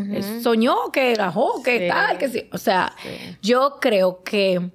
Soñó 0.41 0.93
que 0.93 1.15
gajó, 1.15 1.65
que 1.65 1.89
tal, 1.89 2.17
que 2.17 2.29
sí. 2.29 2.49
O 2.53 2.59
sea, 2.59 2.95
yo 3.43 3.79
creo 3.81 4.23
que 4.23 4.71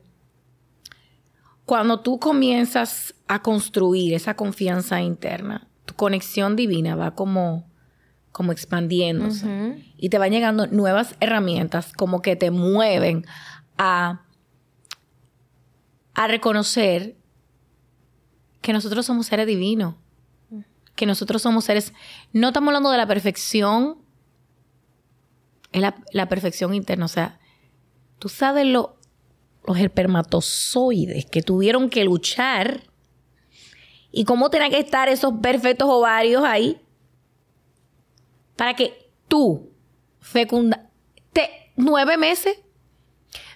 cuando 1.63 2.01
tú 2.01 2.19
comienzas 2.19 3.15
a 3.29 3.41
construir 3.41 4.13
esa 4.13 4.36
confianza 4.36 5.01
interna, 5.01 5.69
tu 5.86 5.93
conexión 5.93 6.57
divina 6.57 6.98
va 6.98 7.15
como, 7.15 7.72
como 8.34 8.51
expandiéndose. 8.51 9.81
Y 9.96 10.10
te 10.10 10.17
van 10.17 10.31
llegando 10.31 10.67
nuevas 10.67 11.15
herramientas 11.22 11.93
como 11.93 12.22
que 12.22 12.36
te 12.36 12.51
mueven 12.51 13.25
a, 13.77 14.25
a 16.13 16.27
reconocer 16.27 17.15
que 18.60 18.74
nosotros 18.74 19.05
somos 19.05 19.27
seres 19.27 19.48
divinos 19.48 19.96
que 20.97 21.05
nosotros 21.05 21.41
somos 21.41 21.63
seres, 21.63 21.93
no 22.33 22.49
estamos 22.49 22.67
hablando 22.67 22.91
de 22.91 22.97
la 22.97 23.07
perfección, 23.07 23.99
es 25.71 25.81
la, 26.11 26.27
perfección 26.27 26.73
interna, 26.73 27.05
o 27.05 27.07
sea, 27.07 27.39
tú 28.19 28.27
sabes 28.27 28.65
lo, 28.65 28.97
los 29.65 29.77
espermatozoides 29.77 31.25
que 31.25 31.41
tuvieron 31.41 31.89
que 31.89 32.03
luchar 32.03 32.83
y 34.11 34.25
cómo 34.25 34.49
tienen 34.49 34.71
que 34.71 34.79
estar 34.79 35.07
esos 35.07 35.35
perfectos 35.41 35.87
ovarios 35.89 36.43
ahí 36.43 36.81
para 38.55 38.73
que 38.73 39.11
tú 39.29 39.71
fecunda 40.19 40.83
nueve 41.77 42.17
meses. 42.17 42.57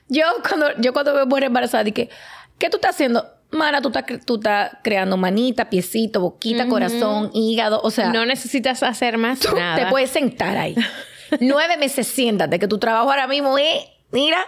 Yo 0.08 0.24
cuando, 0.48 0.68
yo 0.80 0.94
cuando 0.94 1.14
me 1.14 1.26
voy 1.26 1.44
embarazada 1.44 1.84
dije, 1.84 2.10
¿qué 2.58 2.70
tú 2.70 2.78
estás 2.78 2.96
haciendo? 2.96 3.26
Mara, 3.52 3.82
tú 3.82 3.90
estás, 3.90 4.06
tú 4.26 4.36
estás 4.36 4.78
creando 4.82 5.18
manita, 5.18 5.70
piecito, 5.70 6.22
boquita, 6.22 6.68
corazón, 6.68 7.32
hígado, 7.34 7.82
o 7.84 7.92
sea... 7.92 8.12
No 8.12 8.26
necesitas 8.26 8.82
hacer 8.82 9.18
más 9.18 9.40
tú 9.40 9.50
te 9.76 9.86
puedes 9.88 10.10
sentar 10.10 10.58
ahí. 10.58 10.76
Nueve 11.40 11.78
meses 11.78 12.08
siéntate, 12.08 12.60
que 12.60 12.68
tu 12.68 12.78
trabajo 12.78 13.10
ahora 13.10 13.28
mismo 13.28 13.58
es... 13.58 13.86
Mira, 14.12 14.46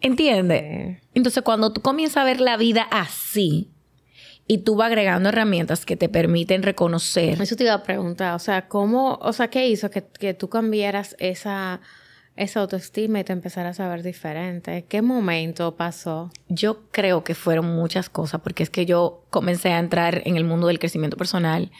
¿entiendes? 0.00 1.02
Entonces, 1.14 1.42
cuando 1.42 1.72
tú 1.72 1.80
comienzas 1.82 2.18
a 2.18 2.24
ver 2.24 2.40
la 2.40 2.56
vida 2.56 2.86
así 2.90 3.70
y 4.48 4.58
tú 4.58 4.76
vas 4.76 4.86
agregando 4.86 5.28
herramientas 5.28 5.84
que 5.84 5.96
te 5.96 6.08
permiten 6.08 6.62
reconocer... 6.62 7.40
Eso 7.40 7.56
te 7.56 7.64
iba 7.64 7.74
a 7.74 7.82
preguntar, 7.82 8.34
o 8.34 8.38
sea, 8.38 8.68
¿cómo... 8.68 9.18
O 9.20 9.32
sea, 9.32 9.48
¿qué 9.48 9.68
hizo 9.68 9.90
que, 9.90 10.04
que 10.04 10.34
tú 10.34 10.48
cambiaras 10.48 11.16
esa 11.18 11.80
esa 12.36 12.60
autoestima 12.60 13.20
y 13.20 13.24
te 13.24 13.32
empezaras 13.32 13.80
a 13.80 13.88
ver 13.88 14.02
diferente? 14.02 14.84
¿Qué 14.88 15.02
momento 15.02 15.76
pasó? 15.76 16.30
Yo 16.48 16.88
creo 16.90 17.24
que 17.24 17.34
fueron 17.34 17.74
muchas 17.74 18.10
cosas, 18.10 18.40
porque 18.42 18.62
es 18.62 18.70
que 18.70 18.86
yo 18.86 19.24
comencé 19.30 19.72
a 19.72 19.78
entrar 19.78 20.22
en 20.24 20.36
el 20.36 20.44
mundo 20.44 20.66
del 20.66 20.78
crecimiento 20.78 21.16
personal, 21.16 21.70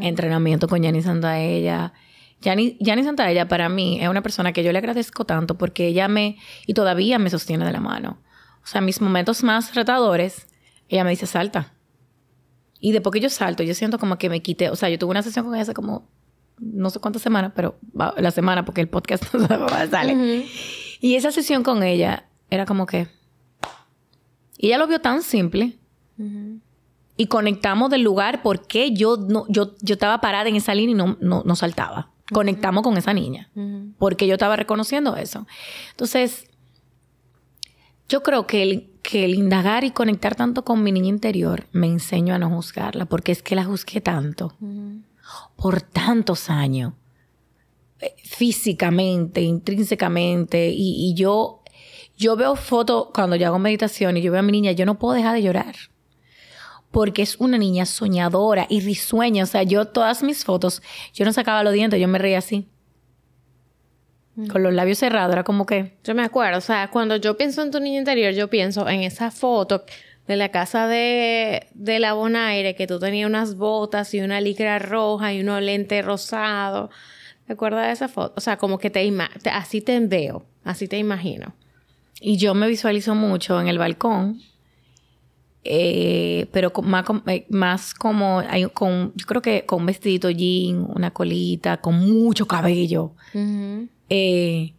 entrenamiento 0.00 0.68
con 0.68 0.82
Yani 0.82 1.02
Santaella. 1.02 1.92
Yani, 2.40 2.76
Yani 2.80 3.04
Santaella 3.04 3.48
para 3.48 3.68
mí 3.68 4.00
es 4.00 4.08
una 4.08 4.22
persona 4.22 4.52
que 4.52 4.62
yo 4.62 4.72
le 4.72 4.78
agradezco 4.78 5.24
tanto 5.24 5.56
porque 5.56 5.86
ella 5.86 6.08
me, 6.08 6.38
y 6.66 6.74
todavía 6.74 7.18
me 7.18 7.30
sostiene 7.30 7.64
de 7.64 7.72
la 7.72 7.80
mano. 7.80 8.18
O 8.62 8.66
sea, 8.66 8.80
mis 8.80 9.00
momentos 9.00 9.42
más 9.42 9.74
retadores, 9.74 10.46
ella 10.88 11.04
me 11.04 11.10
dice, 11.10 11.26
salta. 11.26 11.74
Y 12.80 12.92
después 12.92 13.12
que 13.12 13.20
yo 13.20 13.30
salto, 13.30 13.62
yo 13.62 13.74
siento 13.74 13.98
como 13.98 14.18
que 14.18 14.28
me 14.28 14.42
quité. 14.42 14.70
O 14.70 14.76
sea, 14.76 14.88
yo 14.88 14.98
tuve 14.98 15.10
una 15.10 15.22
sesión 15.22 15.44
con 15.44 15.54
ella 15.54 15.62
hace 15.62 15.74
como 15.74 16.08
no 16.58 16.90
sé 16.90 17.00
cuántas 17.00 17.22
semanas, 17.22 17.52
pero 17.54 17.78
la 18.16 18.30
semana 18.30 18.64
porque 18.64 18.80
el 18.80 18.88
podcast 18.88 19.32
no 19.34 19.68
sale. 19.90 20.46
Y 21.00 21.14
esa 21.16 21.30
sesión 21.30 21.62
con 21.62 21.82
ella 21.82 22.28
era 22.50 22.66
como 22.66 22.86
que... 22.86 23.08
Y 24.58 24.68
ella 24.68 24.78
lo 24.78 24.86
vio 24.86 25.00
tan 25.00 25.22
simple. 25.22 25.78
Y 27.18 27.26
conectamos 27.26 27.90
del 27.90 28.02
lugar 28.02 28.42
porque 28.42 28.92
yo, 28.92 29.16
no, 29.16 29.44
yo, 29.48 29.74
yo 29.82 29.94
estaba 29.94 30.20
parada 30.20 30.48
en 30.48 30.56
esa 30.56 30.74
línea 30.74 30.92
y 30.92 30.96
no, 30.96 31.18
no, 31.20 31.42
no 31.44 31.56
saltaba. 31.56 32.10
Conectamos 32.32 32.82
con 32.82 32.96
esa 32.96 33.12
niña. 33.12 33.50
Porque 33.98 34.26
yo 34.26 34.34
estaba 34.34 34.56
reconociendo 34.56 35.16
eso. 35.16 35.46
Entonces, 35.90 36.48
yo 38.08 38.22
creo 38.22 38.46
que 38.46 38.62
el, 38.62 38.90
que 39.02 39.24
el 39.24 39.34
indagar 39.34 39.84
y 39.84 39.90
conectar 39.90 40.34
tanto 40.34 40.64
con 40.64 40.82
mi 40.82 40.92
niña 40.92 41.08
interior 41.08 41.66
me 41.72 41.86
enseñó 41.86 42.34
a 42.34 42.38
no 42.38 42.48
juzgarla, 42.50 43.06
porque 43.06 43.32
es 43.32 43.42
que 43.42 43.54
la 43.54 43.64
juzgué 43.64 44.00
tanto 44.00 44.54
por 45.56 45.80
tantos 45.80 46.50
años, 46.50 46.92
eh, 48.00 48.14
físicamente, 48.24 49.40
intrínsecamente, 49.40 50.70
y, 50.72 51.14
yo, 51.14 51.62
yo 52.16 52.36
veo 52.36 52.56
fotos 52.56 53.08
cuando 53.14 53.36
yo 53.36 53.46
hago 53.46 53.58
meditación 53.58 54.16
y 54.16 54.22
yo 54.22 54.32
veo 54.32 54.40
a 54.40 54.42
mi 54.42 54.52
niña, 54.52 54.72
yo 54.72 54.86
no 54.86 54.98
puedo 54.98 55.14
dejar 55.14 55.34
de 55.34 55.42
llorar. 55.42 55.74
Porque 56.90 57.22
es 57.22 57.36
una 57.36 57.58
niña 57.58 57.84
soñadora 57.84 58.66
y 58.70 58.80
risueña. 58.80 59.44
O 59.44 59.46
sea, 59.46 59.64
yo 59.64 59.86
todas 59.86 60.22
mis 60.22 60.44
fotos, 60.44 60.82
yo 61.12 61.24
no 61.24 61.32
sacaba 61.32 61.62
los 61.62 61.72
dientes, 61.72 62.00
yo 62.00 62.08
me 62.08 62.18
reía 62.18 62.38
así. 62.38 62.68
Mm. 64.36 64.46
Con 64.48 64.62
los 64.62 64.72
labios 64.72 64.98
cerrados, 64.98 65.32
era 65.32 65.42
como 65.42 65.66
que... 65.66 65.98
Yo 66.04 66.14
me 66.14 66.22
acuerdo, 66.22 66.58
o 66.58 66.62
sea, 66.62 66.90
cuando 66.90 67.16
yo 67.16 67.36
pienso 67.36 67.62
en 67.62 67.70
tu 67.70 67.80
niña 67.80 67.98
interior, 67.98 68.32
yo 68.32 68.48
pienso 68.48 68.88
en 68.88 69.02
esa 69.02 69.30
foto 69.30 69.84
de 70.26 70.36
la 70.36 70.50
casa 70.50 70.86
de, 70.88 71.66
de 71.74 71.98
la 72.00 72.14
Bonaire, 72.14 72.74
que 72.74 72.86
tú 72.86 72.98
tenías 72.98 73.28
unas 73.28 73.56
botas 73.56 74.12
y 74.14 74.20
una 74.20 74.40
licra 74.40 74.78
roja 74.78 75.32
y 75.32 75.40
unos 75.40 75.62
lentes 75.62 76.04
rosados. 76.04 76.90
¿Te 77.46 77.52
acuerdas 77.52 77.86
de 77.86 77.92
esa 77.92 78.08
foto? 78.08 78.34
O 78.36 78.40
sea, 78.40 78.56
como 78.56 78.78
que 78.78 78.90
te, 78.90 79.08
así 79.52 79.80
te 79.80 80.00
veo, 80.00 80.44
así 80.64 80.88
te 80.88 80.98
imagino. 80.98 81.54
Y 82.20 82.38
yo 82.38 82.54
me 82.54 82.66
visualizo 82.66 83.14
mucho 83.14 83.60
en 83.60 83.68
el 83.68 83.78
balcón, 83.78 84.40
eh, 85.62 86.46
pero 86.52 86.72
más, 86.82 87.04
eh, 87.26 87.46
más 87.50 87.94
como, 87.94 88.42
con, 88.72 89.12
yo 89.14 89.26
creo 89.26 89.42
que 89.42 89.64
con 89.64 89.80
un 89.80 89.86
vestidito 89.86 90.30
jean, 90.30 90.86
una 90.94 91.12
colita, 91.12 91.76
con 91.80 91.98
mucho 91.98 92.46
cabello. 92.46 93.12
eh, 94.08 94.72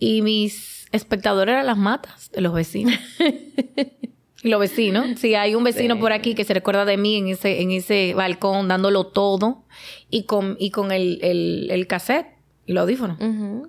y 0.00 0.22
mis 0.22 0.88
espectador 0.90 1.48
eran 1.48 1.66
las 1.66 1.76
matas 1.76 2.32
de 2.32 2.40
los 2.40 2.52
vecinos. 2.52 2.98
los 4.42 4.58
vecinos, 4.58 5.20
si 5.20 5.34
hay 5.34 5.54
un 5.54 5.62
vecino 5.62 6.00
por 6.00 6.12
aquí 6.12 6.34
que 6.34 6.44
se 6.44 6.54
recuerda 6.54 6.84
de 6.84 6.96
mí 6.96 7.16
en 7.16 7.28
ese, 7.28 7.60
en 7.60 7.70
ese 7.70 8.14
balcón 8.14 8.66
dándolo 8.66 9.06
todo 9.06 9.64
y 10.08 10.24
con, 10.24 10.56
y 10.58 10.70
con 10.70 10.90
el, 10.90 11.20
el, 11.22 11.68
el 11.70 11.86
cassette 11.86 12.26
y 12.66 12.72
los 12.72 12.82
audífonos. 12.82 13.18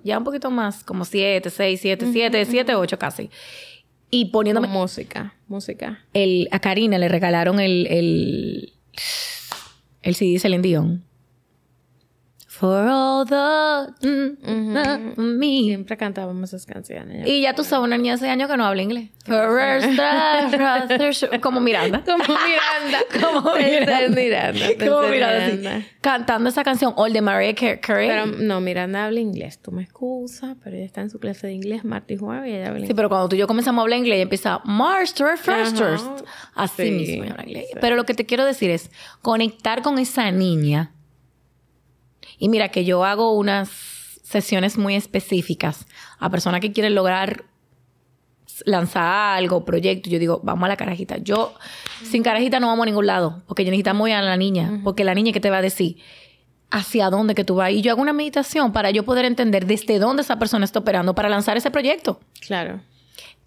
Ya 0.02 0.18
un 0.18 0.24
poquito 0.24 0.50
más, 0.50 0.82
como 0.82 1.04
siete, 1.04 1.50
seis, 1.50 1.80
siete, 1.80 2.10
siete, 2.10 2.44
siete, 2.46 2.74
ocho 2.74 2.98
casi. 2.98 3.30
Y 4.10 4.26
poniéndome... 4.26 4.68
música, 4.68 5.34
música. 5.48 6.04
El, 6.12 6.48
a 6.50 6.60
Karina 6.60 6.98
le 6.98 7.08
regalaron 7.08 7.60
el, 7.60 7.86
el, 7.88 8.72
el 10.02 10.14
CD 10.14 10.38
Celine 10.38 10.62
Dion. 10.62 11.04
For 12.52 12.86
all 12.86 13.24
the... 13.24 14.06
Mm, 14.06 15.16
me. 15.16 15.62
Siempre 15.62 15.96
cantábamos 15.96 16.50
esas 16.50 16.66
canciones. 16.66 17.26
Y 17.26 17.40
ya 17.40 17.54
tú 17.54 17.64
sabes, 17.64 17.86
una 17.86 17.96
niña 17.96 18.12
hace 18.12 18.28
años 18.28 18.50
que 18.50 18.58
no 18.58 18.66
habla 18.66 18.82
inglés. 18.82 19.08
como 21.42 21.60
Miranda. 21.62 22.04
Como 22.04 22.22
Miranda. 22.36 22.98
como 23.20 23.54
Miranda. 23.54 24.66
como 24.78 25.08
Miranda. 25.08 25.82
Cantando 26.02 26.50
esa 26.50 26.62
canción, 26.62 26.92
All 26.96 27.14
de 27.14 27.22
Mariah 27.22 27.54
Carey. 27.80 28.08
Pero 28.08 28.26
no, 28.26 28.60
Miranda 28.60 29.06
habla 29.06 29.20
inglés. 29.20 29.58
Tú 29.58 29.72
me 29.72 29.84
excusas, 29.84 30.54
pero 30.62 30.76
ella 30.76 30.84
está 30.84 31.00
en 31.00 31.08
su 31.08 31.18
clase 31.18 31.46
de 31.46 31.54
inglés, 31.54 31.86
martes 31.86 32.18
y 32.18 32.20
jueves, 32.20 32.50
y 32.50 32.54
ella 32.54 32.66
habla 32.66 32.80
inglés. 32.80 32.88
Sí, 32.88 32.94
pero 32.94 33.08
cuando 33.08 33.30
tú 33.30 33.36
y 33.36 33.38
yo 33.38 33.46
comenzamos 33.46 33.80
a 33.80 33.82
hablar 33.84 33.98
inglés, 33.98 34.16
ella 34.16 34.24
empieza, 34.24 34.60
March, 34.66 35.14
first, 35.38 35.80
Así 36.54 36.90
mismo 36.90 37.24
inglés. 37.24 37.68
Pero 37.80 37.96
lo 37.96 38.04
que 38.04 38.12
te 38.12 38.26
quiero 38.26 38.44
decir 38.44 38.68
es, 38.68 38.90
conectar 39.22 39.80
con 39.80 39.98
esa 39.98 40.30
niña 40.30 40.92
y 42.42 42.48
mira 42.48 42.70
que 42.70 42.84
yo 42.84 43.04
hago 43.04 43.34
unas 43.34 43.68
sesiones 44.24 44.76
muy 44.76 44.96
específicas 44.96 45.86
a 46.18 46.28
personas 46.28 46.60
que 46.60 46.72
quieren 46.72 46.92
lograr 46.92 47.44
lanzar 48.64 49.36
algo, 49.38 49.64
proyecto. 49.64 50.10
Yo 50.10 50.18
digo, 50.18 50.40
vamos 50.42 50.64
a 50.64 50.68
la 50.70 50.76
carajita. 50.76 51.18
Yo, 51.18 51.54
sin 52.02 52.24
carajita 52.24 52.58
no 52.58 52.66
vamos 52.66 52.82
a 52.82 52.86
ningún 52.86 53.06
lado, 53.06 53.44
porque 53.46 53.64
yo 53.64 53.70
necesitamos 53.70 54.08
ir 54.08 54.16
a 54.16 54.22
la 54.22 54.36
niña, 54.36 54.80
porque 54.82 55.04
la 55.04 55.14
niña 55.14 55.30
que 55.30 55.38
te 55.38 55.50
va 55.50 55.58
a 55.58 55.62
decir 55.62 55.98
hacia 56.68 57.10
dónde 57.10 57.36
que 57.36 57.44
tú 57.44 57.54
vas. 57.54 57.70
Y 57.70 57.80
yo 57.80 57.92
hago 57.92 58.02
una 58.02 58.12
meditación 58.12 58.72
para 58.72 58.90
yo 58.90 59.04
poder 59.04 59.24
entender 59.24 59.64
desde 59.64 60.00
dónde 60.00 60.22
esa 60.22 60.40
persona 60.40 60.64
está 60.64 60.80
operando 60.80 61.14
para 61.14 61.28
lanzar 61.28 61.56
ese 61.56 61.70
proyecto. 61.70 62.18
Claro. 62.40 62.80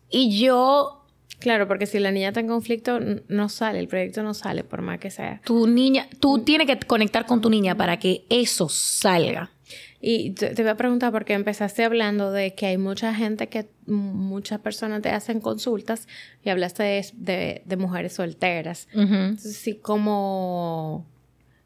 Y 0.10 0.40
yo 0.40 1.05
Claro, 1.40 1.68
porque 1.68 1.86
si 1.86 2.00
la 2.00 2.12
niña 2.12 2.30
está 2.30 2.40
en 2.40 2.48
conflicto, 2.48 3.00
no 3.28 3.50
sale, 3.50 3.80
el 3.80 3.88
proyecto 3.88 4.24
no 4.24 4.34
sale, 4.34 4.64
por 4.64 4.82
más 4.82 5.00
que 5.00 5.12
sea. 5.12 5.42
Tu 5.46 5.68
niña, 5.68 6.08
tú 6.20 6.40
tienes 6.40 6.68
que 6.68 6.80
conectar 6.80 7.26
con 7.26 7.42
tu 7.42 7.50
niña 7.50 7.76
para 7.76 7.98
que 7.98 8.26
eso 8.30 8.70
salga. 8.70 9.52
Y 10.00 10.32
te, 10.32 10.54
voy 10.54 10.68
a 10.68 10.78
preguntar, 10.78 11.12
porque 11.12 11.34
empezaste 11.34 11.84
hablando 11.84 12.32
de 12.32 12.54
que 12.54 12.68
hay 12.68 12.78
mucha 12.78 13.14
gente 13.16 13.48
que, 13.48 13.68
muchas 13.88 14.60
personas 14.60 15.02
te 15.02 15.10
hacen 15.10 15.40
consultas 15.40 16.08
y 16.44 16.50
hablaste 16.50 16.84
de, 17.14 17.64
de, 17.66 17.78
mujeres 17.78 18.14
solteras. 18.14 18.88
Entonces, 18.94 19.58
sí, 19.58 19.76
como 19.76 21.06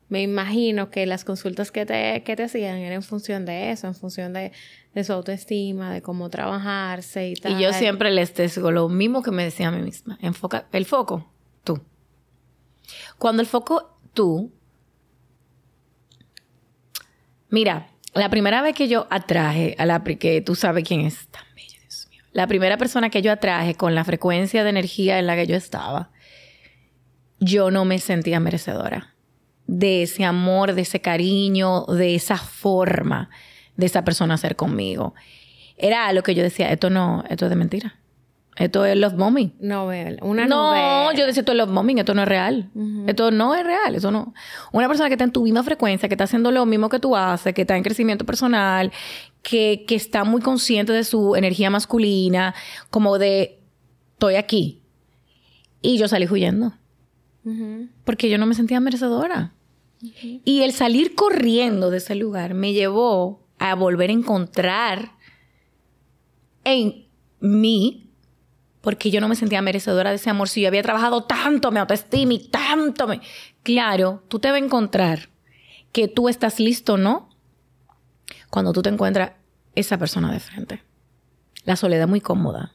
me 0.09 0.23
imagino 0.23 0.89
que 0.89 1.05
las 1.05 1.23
consultas 1.23 1.71
que 1.71 1.85
te, 1.85 2.23
que 2.23 2.35
te 2.35 2.43
hacían 2.43 2.77
eran 2.77 2.93
en 2.93 3.03
función 3.03 3.45
de 3.45 3.71
eso, 3.71 3.87
en 3.87 3.95
función 3.95 4.33
de, 4.33 4.51
de 4.99 5.03
su 5.05 5.13
autoestima, 5.13 5.91
de 5.91 6.01
cómo 6.01 6.29
trabajarse 6.29 7.29
y 7.29 7.33
tal. 7.35 7.53
Y 7.53 7.63
yo 7.63 7.73
siempre 7.73 8.11
les 8.11 8.33
digo 8.35 8.71
lo 8.71 8.89
mismo 8.89 9.21
que 9.21 9.31
me 9.31 9.43
decía 9.43 9.69
a 9.69 9.71
mí 9.71 9.81
misma. 9.81 10.17
Enfoca 10.21 10.67
el 10.71 10.85
foco, 10.85 11.31
tú. 11.63 11.81
Cuando 13.17 13.41
el 13.41 13.47
foco, 13.47 13.97
tú. 14.13 14.51
Mira, 17.49 17.89
la 18.13 18.29
primera 18.29 18.61
vez 18.61 18.75
que 18.75 18.87
yo 18.87 19.07
atraje 19.09 19.75
a 19.79 19.85
la 19.85 20.03
que 20.03 20.41
tú 20.41 20.55
sabes 20.55 20.83
quién 20.83 21.01
es, 21.01 21.27
tan 21.29 21.43
bello, 21.55 21.79
Dios 21.81 22.07
mío. 22.09 22.21
La 22.31 22.47
primera 22.47 22.77
persona 22.77 23.09
que 23.09 23.21
yo 23.21 23.31
atraje 23.31 23.75
con 23.75 23.95
la 23.95 24.03
frecuencia 24.03 24.63
de 24.63 24.69
energía 24.69 25.19
en 25.19 25.27
la 25.27 25.35
que 25.35 25.47
yo 25.47 25.55
estaba, 25.55 26.11
yo 27.39 27.71
no 27.71 27.85
me 27.85 27.99
sentía 27.99 28.39
merecedora 28.39 29.15
de 29.65 30.03
ese 30.03 30.25
amor, 30.25 30.73
de 30.73 30.81
ese 30.81 30.99
cariño, 30.99 31.85
de 31.85 32.15
esa 32.15 32.37
forma 32.37 33.29
de 33.79 33.85
esa 33.85 34.03
persona 34.03 34.37
ser 34.37 34.55
conmigo. 34.55 35.15
Era 35.77 36.11
lo 36.13 36.23
que 36.23 36.35
yo 36.35 36.43
decía, 36.43 36.71
esto 36.71 36.89
no, 36.89 37.23
esto 37.29 37.45
es 37.45 37.49
de 37.49 37.55
mentira. 37.55 37.95
Esto 38.55 38.83
es 38.83 38.97
love 38.97 39.13
bombing. 39.13 39.55
Novela. 39.61 40.17
Una 40.21 40.45
no, 40.45 41.13
yo 41.13 41.25
decía 41.25 41.41
esto 41.41 41.53
es 41.53 41.57
love 41.57 41.71
bombing, 41.71 41.99
esto 41.99 42.13
no 42.13 42.23
es 42.23 42.27
real. 42.27 42.69
Esto 43.07 43.31
no 43.31 43.55
es 43.55 43.63
real, 43.63 43.95
eso 43.95 44.11
no. 44.11 44.33
Una 44.73 44.87
persona 44.89 45.07
que 45.07 45.13
está 45.13 45.23
en 45.23 45.31
tu 45.31 45.43
misma 45.43 45.63
frecuencia, 45.63 46.09
que 46.09 46.15
está 46.15 46.25
haciendo 46.25 46.51
lo 46.51 46.65
mismo 46.65 46.89
que 46.89 46.99
tú 46.99 47.15
haces, 47.15 47.53
que 47.53 47.61
está 47.61 47.77
en 47.77 47.83
crecimiento 47.83 48.25
personal, 48.25 48.91
que, 49.41 49.85
que 49.87 49.95
está 49.95 50.25
muy 50.25 50.41
consciente 50.41 50.91
de 50.91 51.05
su 51.05 51.37
energía 51.37 51.69
masculina, 51.69 52.53
como 52.89 53.17
de 53.17 53.61
estoy 54.11 54.35
aquí. 54.35 54.81
Y 55.81 55.97
yo 55.97 56.09
salí 56.09 56.27
huyendo. 56.29 56.73
Porque 58.03 58.29
yo 58.29 58.37
no 58.37 58.45
me 58.45 58.53
sentía 58.55 58.81
merecedora. 58.81 59.53
Y 60.01 60.61
el 60.61 60.73
salir 60.73 61.15
corriendo 61.15 61.89
de 61.89 61.97
ese 61.97 62.15
lugar 62.15 62.53
me 62.53 62.73
llevó 62.73 63.41
a 63.59 63.75
volver 63.75 64.09
a 64.09 64.13
encontrar 64.13 65.11
en 66.63 67.07
mí, 67.39 68.09
porque 68.81 69.11
yo 69.11 69.21
no 69.21 69.27
me 69.27 69.35
sentía 69.35 69.61
merecedora 69.61 70.09
de 70.09 70.15
ese 70.15 70.29
amor. 70.29 70.49
Si 70.49 70.61
yo 70.61 70.67
había 70.67 70.81
trabajado 70.81 71.25
tanto, 71.25 71.71
me 71.71 71.79
autoestima 71.79 72.33
y 72.33 72.47
tanto 72.47 73.07
me... 73.07 73.21
Claro, 73.63 74.23
tú 74.27 74.39
te 74.39 74.49
vas 74.49 74.61
a 74.61 74.65
encontrar 74.65 75.29
que 75.91 76.07
tú 76.07 76.29
estás 76.29 76.59
listo, 76.59 76.97
¿no? 76.97 77.29
Cuando 78.49 78.73
tú 78.73 78.81
te 78.81 78.89
encuentras 78.89 79.33
esa 79.75 79.97
persona 79.97 80.31
de 80.31 80.39
frente. 80.39 80.83
La 81.65 81.75
soledad 81.75 82.07
muy 82.07 82.21
cómoda. 82.21 82.73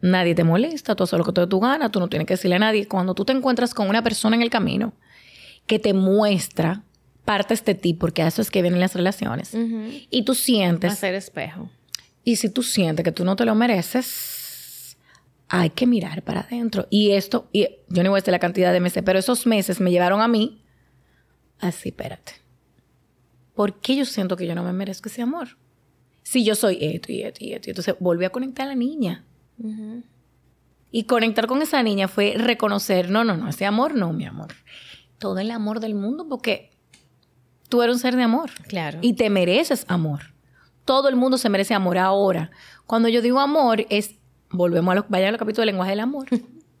Nadie 0.00 0.34
te 0.34 0.44
molesta, 0.44 0.94
tú 0.94 1.04
haces 1.04 1.18
lo 1.18 1.24
que 1.24 1.32
te 1.32 1.40
da 1.40 1.48
tu 1.48 1.58
gana, 1.58 1.90
tú 1.90 1.98
no 1.98 2.08
tienes 2.08 2.26
que 2.26 2.34
decirle 2.34 2.56
a 2.56 2.60
nadie. 2.60 2.86
Cuando 2.86 3.14
tú 3.14 3.24
te 3.24 3.32
encuentras 3.32 3.74
con 3.74 3.88
una 3.88 4.02
persona 4.02 4.36
en 4.36 4.42
el 4.42 4.50
camino 4.50 4.92
que 5.66 5.78
te 5.78 5.92
muestra 5.92 6.84
partes 7.28 7.62
de 7.62 7.74
ti, 7.74 7.92
porque 7.92 8.22
a 8.22 8.28
eso 8.28 8.40
es 8.40 8.50
que 8.50 8.62
vienen 8.62 8.80
las 8.80 8.94
relaciones, 8.94 9.54
y 9.54 10.22
tú 10.22 10.34
sientes... 10.34 10.90
Hacer 10.90 11.14
espejo. 11.14 11.68
Y 12.24 12.36
si 12.36 12.48
tú 12.48 12.62
sientes 12.62 13.04
que 13.04 13.12
tú 13.12 13.22
no 13.22 13.36
te 13.36 13.44
lo 13.44 13.54
mereces, 13.54 14.96
hay 15.46 15.68
que 15.68 15.86
mirar 15.86 16.22
para 16.22 16.40
adentro. 16.40 16.86
Y 16.88 17.10
esto, 17.10 17.50
y 17.52 17.68
yo 17.90 18.02
no 18.02 18.08
voy 18.08 18.16
a 18.16 18.22
decir 18.22 18.32
la 18.32 18.38
cantidad 18.38 18.72
de 18.72 18.80
meses, 18.80 19.02
pero 19.04 19.18
esos 19.18 19.46
meses 19.46 19.78
me 19.78 19.90
llevaron 19.90 20.22
a 20.22 20.28
mí 20.28 20.64
así, 21.58 21.90
espérate. 21.90 22.32
¿Por 23.54 23.78
qué 23.78 23.94
yo 23.94 24.06
siento 24.06 24.34
que 24.34 24.46
yo 24.46 24.54
no 24.54 24.64
me 24.64 24.72
merezco 24.72 25.10
ese 25.10 25.20
amor? 25.20 25.58
Si 26.22 26.46
yo 26.46 26.54
soy 26.54 26.78
esto 26.80 27.12
y 27.12 27.24
esto 27.24 27.44
y 27.44 27.52
esto. 27.52 27.68
Entonces 27.68 27.94
volví 28.00 28.24
a 28.24 28.30
conectar 28.30 28.64
a 28.64 28.70
la 28.70 28.74
niña. 28.74 29.26
Y 30.90 31.02
conectar 31.04 31.46
con 31.46 31.60
esa 31.60 31.82
niña 31.82 32.08
fue 32.08 32.36
reconocer, 32.38 33.10
no, 33.10 33.22
no, 33.22 33.36
no, 33.36 33.50
ese 33.50 33.66
amor 33.66 33.94
no, 33.94 34.14
mi 34.14 34.24
amor. 34.24 34.54
Todo 35.18 35.40
el 35.40 35.50
amor 35.50 35.80
del 35.80 35.94
mundo 35.94 36.26
porque 36.26 36.67
tú 37.68 37.82
eres 37.82 37.96
un 37.96 38.00
ser 38.00 38.16
de 38.16 38.22
amor. 38.22 38.50
Claro. 38.66 38.98
Y 39.02 39.14
te 39.14 39.30
mereces 39.30 39.84
amor. 39.88 40.34
Todo 40.84 41.08
el 41.08 41.16
mundo 41.16 41.38
se 41.38 41.48
merece 41.48 41.74
amor 41.74 41.98
ahora. 41.98 42.50
Cuando 42.86 43.08
yo 43.08 43.22
digo 43.22 43.40
amor 43.40 43.86
es, 43.90 44.14
volvemos 44.50 44.92
a 44.92 44.94
lo, 44.96 45.06
vaya 45.08 45.28
al 45.28 45.36
capítulo 45.36 45.62
del 45.62 45.74
lenguaje 45.74 45.90
del 45.90 46.00
amor. 46.00 46.28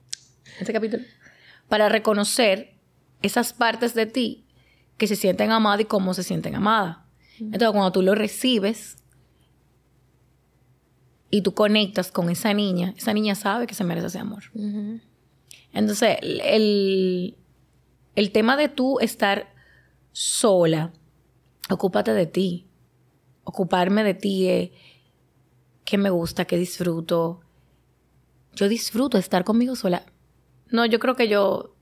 Ese 0.60 0.72
capítulo. 0.72 1.02
Para 1.68 1.88
reconocer 1.88 2.74
esas 3.22 3.52
partes 3.52 3.94
de 3.94 4.06
ti 4.06 4.46
que 4.96 5.06
se 5.06 5.16
sienten 5.16 5.52
amadas 5.52 5.82
y 5.82 5.84
cómo 5.84 6.14
se 6.14 6.22
sienten 6.22 6.54
amadas. 6.54 6.98
Entonces, 7.38 7.70
cuando 7.70 7.92
tú 7.92 8.02
lo 8.02 8.16
recibes, 8.16 8.98
y 11.30 11.42
tú 11.42 11.54
conectas 11.54 12.10
con 12.10 12.30
esa 12.30 12.54
niña, 12.54 12.94
esa 12.96 13.12
niña 13.12 13.34
sabe 13.34 13.66
que 13.66 13.74
se 13.74 13.84
merece 13.84 14.06
ese 14.06 14.18
amor. 14.18 14.44
Entonces, 15.72 16.16
el, 16.22 17.36
el 18.14 18.32
tema 18.32 18.56
de 18.56 18.68
tú 18.68 18.98
estar 19.00 19.52
sola, 20.18 20.92
ocúpate 21.70 22.12
de 22.12 22.26
ti. 22.26 22.66
Ocuparme 23.44 24.02
de 24.02 24.14
ti 24.14 24.48
es 24.48 24.70
que 25.84 25.96
me 25.96 26.10
gusta, 26.10 26.44
que 26.44 26.56
disfruto. 26.56 27.40
Yo 28.52 28.68
disfruto 28.68 29.16
estar 29.16 29.44
conmigo 29.44 29.76
sola. 29.76 30.02
No, 30.70 30.84
yo 30.86 30.98
creo 30.98 31.14
que 31.14 31.28
yo 31.28 31.76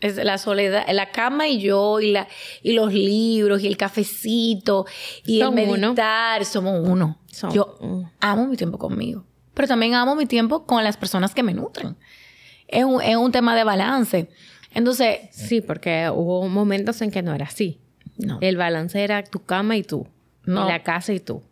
es 0.00 0.16
la 0.16 0.36
soledad, 0.36 0.84
la 0.92 1.12
cama 1.12 1.46
y 1.46 1.60
yo, 1.60 2.00
y, 2.00 2.10
la, 2.10 2.26
y 2.60 2.72
los 2.72 2.92
libros, 2.92 3.62
y 3.62 3.68
el 3.68 3.76
cafecito, 3.76 4.84
y 5.24 5.40
el 5.40 5.52
meditar, 5.52 6.44
somos 6.44 6.80
uno. 6.84 7.20
yo 7.52 7.78
amo 8.18 8.48
mi 8.48 8.56
tiempo 8.56 8.78
conmigo, 8.78 9.24
pero 9.54 9.68
también 9.68 9.94
amo 9.94 10.16
mi 10.16 10.26
tiempo 10.26 10.66
con 10.66 10.82
las 10.82 10.96
personas 10.96 11.34
que 11.34 11.44
me 11.44 11.54
nutren. 11.54 11.96
Es 12.66 12.84
un, 12.84 13.00
es 13.00 13.14
un 13.14 13.30
tema 13.30 13.54
de 13.54 13.62
balance. 13.62 14.28
Entonces... 14.76 15.20
Sí, 15.30 15.60
porque 15.60 16.10
hubo 16.12 16.48
momentos 16.48 17.00
en 17.02 17.10
que 17.10 17.22
no 17.22 17.34
era 17.34 17.46
así. 17.46 17.80
No. 18.18 18.38
El 18.40 18.56
balance 18.56 19.02
era 19.02 19.22
tu 19.24 19.42
cama 19.42 19.76
y 19.76 19.82
tú. 19.82 20.06
No. 20.44 20.68
la 20.68 20.82
casa 20.82 21.12
y 21.12 21.20
tú. 21.20 21.42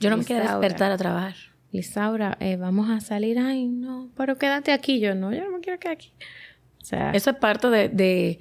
Yo 0.00 0.10
no 0.10 0.16
me 0.16 0.24
quiero 0.24 0.42
despertar 0.42 0.90
a 0.90 0.96
trabajar. 0.96 1.34
Lisaura, 1.70 2.38
eh, 2.40 2.56
vamos 2.56 2.88
a 2.88 3.00
salir. 3.00 3.38
Ay, 3.38 3.66
no, 3.66 4.08
pero 4.16 4.38
quédate 4.38 4.72
aquí. 4.72 5.00
Yo 5.00 5.14
no, 5.14 5.34
yo 5.34 5.44
no 5.44 5.50
me 5.50 5.60
quiero 5.60 5.78
quedar 5.78 5.94
aquí. 5.94 6.12
Eso 7.12 7.30
es 7.30 7.36
parte 7.36 7.68
de, 7.68 8.38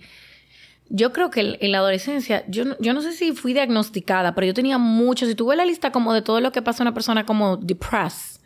Yo 0.89 1.11
creo 1.11 1.29
que 1.29 1.57
en 1.59 1.71
la 1.71 1.79
adolescencia, 1.79 2.45
yo 2.47 2.63
no, 2.63 2.77
yo 2.79 2.93
no 2.93 3.01
sé 3.01 3.11
si 3.11 3.33
fui 3.33 3.51
diagnosticada, 3.51 4.33
pero 4.33 4.47
yo 4.47 4.53
tenía 4.53 4.77
mucho. 4.77 5.25
Si 5.25 5.35
tuve 5.35 5.57
la 5.57 5.65
lista 5.65 5.91
como 5.91 6.13
de 6.13 6.21
todo 6.21 6.39
lo 6.39 6.53
que 6.53 6.61
pasa 6.61 6.83
a 6.83 6.85
una 6.85 6.93
persona 6.93 7.25
como 7.25 7.57
depressed, 7.57 8.37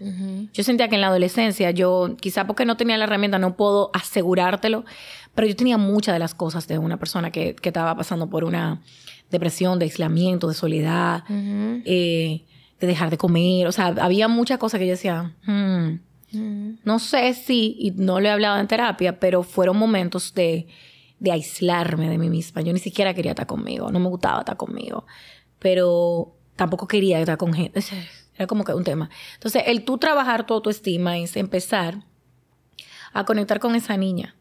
yo 0.54 0.64
sentía 0.64 0.88
que 0.88 0.96
en 0.96 1.02
la 1.02 1.08
adolescencia, 1.08 1.70
yo, 1.70 2.16
quizá 2.20 2.48
porque 2.48 2.66
no 2.66 2.76
tenía 2.76 2.98
la 2.98 3.04
herramienta, 3.04 3.38
no 3.38 3.56
puedo 3.56 3.92
asegurártelo, 3.94 4.84
pero 5.36 5.48
yo 5.48 5.56
tenía 5.56 5.78
muchas 5.78 6.14
de 6.14 6.20
las 6.20 6.36
cosas 6.36 6.68
de 6.68 6.78
una 6.78 6.98
persona 6.98 7.32
que, 7.32 7.56
estaba 7.62 7.96
pasando 7.96 8.30
por 8.30 8.44
una 8.44 8.82
depresión, 9.30 9.80
de 9.80 9.86
aislamiento, 9.86 10.48
de 10.48 10.54
soledad, 10.54 11.24
eh, 11.30 12.44
de 12.80 12.88
dejar 12.88 13.10
de 13.10 13.18
comer. 13.18 13.68
O 13.68 13.72
sea, 13.72 13.88
había 13.88 14.28
muchas 14.28 14.58
cosas 14.58 14.80
que 14.80 14.88
yo 14.88 14.92
decía, 14.92 15.36
hmm, 15.46 16.00
no 16.84 17.00
sé 17.00 17.34
si, 17.34 17.76
y 17.80 17.92
no 17.92 18.20
lo 18.20 18.28
he 18.28 18.32
hablado 18.32 18.60
en 18.60 18.68
terapia, 18.68 19.20
pero 19.20 19.44
fueron 19.44 19.78
momentos 19.78 20.34
de, 20.34 20.68
de 21.20 21.32
aislarme 21.32 22.10
de 22.10 22.18
mí 22.18 22.30
misma. 22.30 22.62
Yo 22.62 22.74
ni 22.74 22.80
siquiera 22.80 23.14
quería 23.14 23.32
estar 23.32 23.48
conmigo, 23.48 23.90
no 23.90 24.00
me 24.00 24.10
gustaba 24.10 24.40
estar 24.40 24.58
conmigo, 24.58 25.06
pero 25.60 26.36
tampoco 26.56 26.88
quería 26.88 27.20
estar 27.20 27.38
con 27.38 27.54
gente. 27.54 27.82
Era 28.36 28.48
como 28.48 28.64
que 28.64 28.74
un 28.74 28.84
tema. 28.84 29.10
Entonces, 29.36 29.64
el 29.68 29.84
tú 29.86 29.98
trabajar 29.98 30.46
tu 30.46 30.54
autoestima 30.54 31.18
es 31.18 31.36
empezar 31.38 32.04
a 33.14 33.26
conectar 33.26 33.60
con 33.60 33.76
esa 33.76 33.98
niña. 33.98 34.36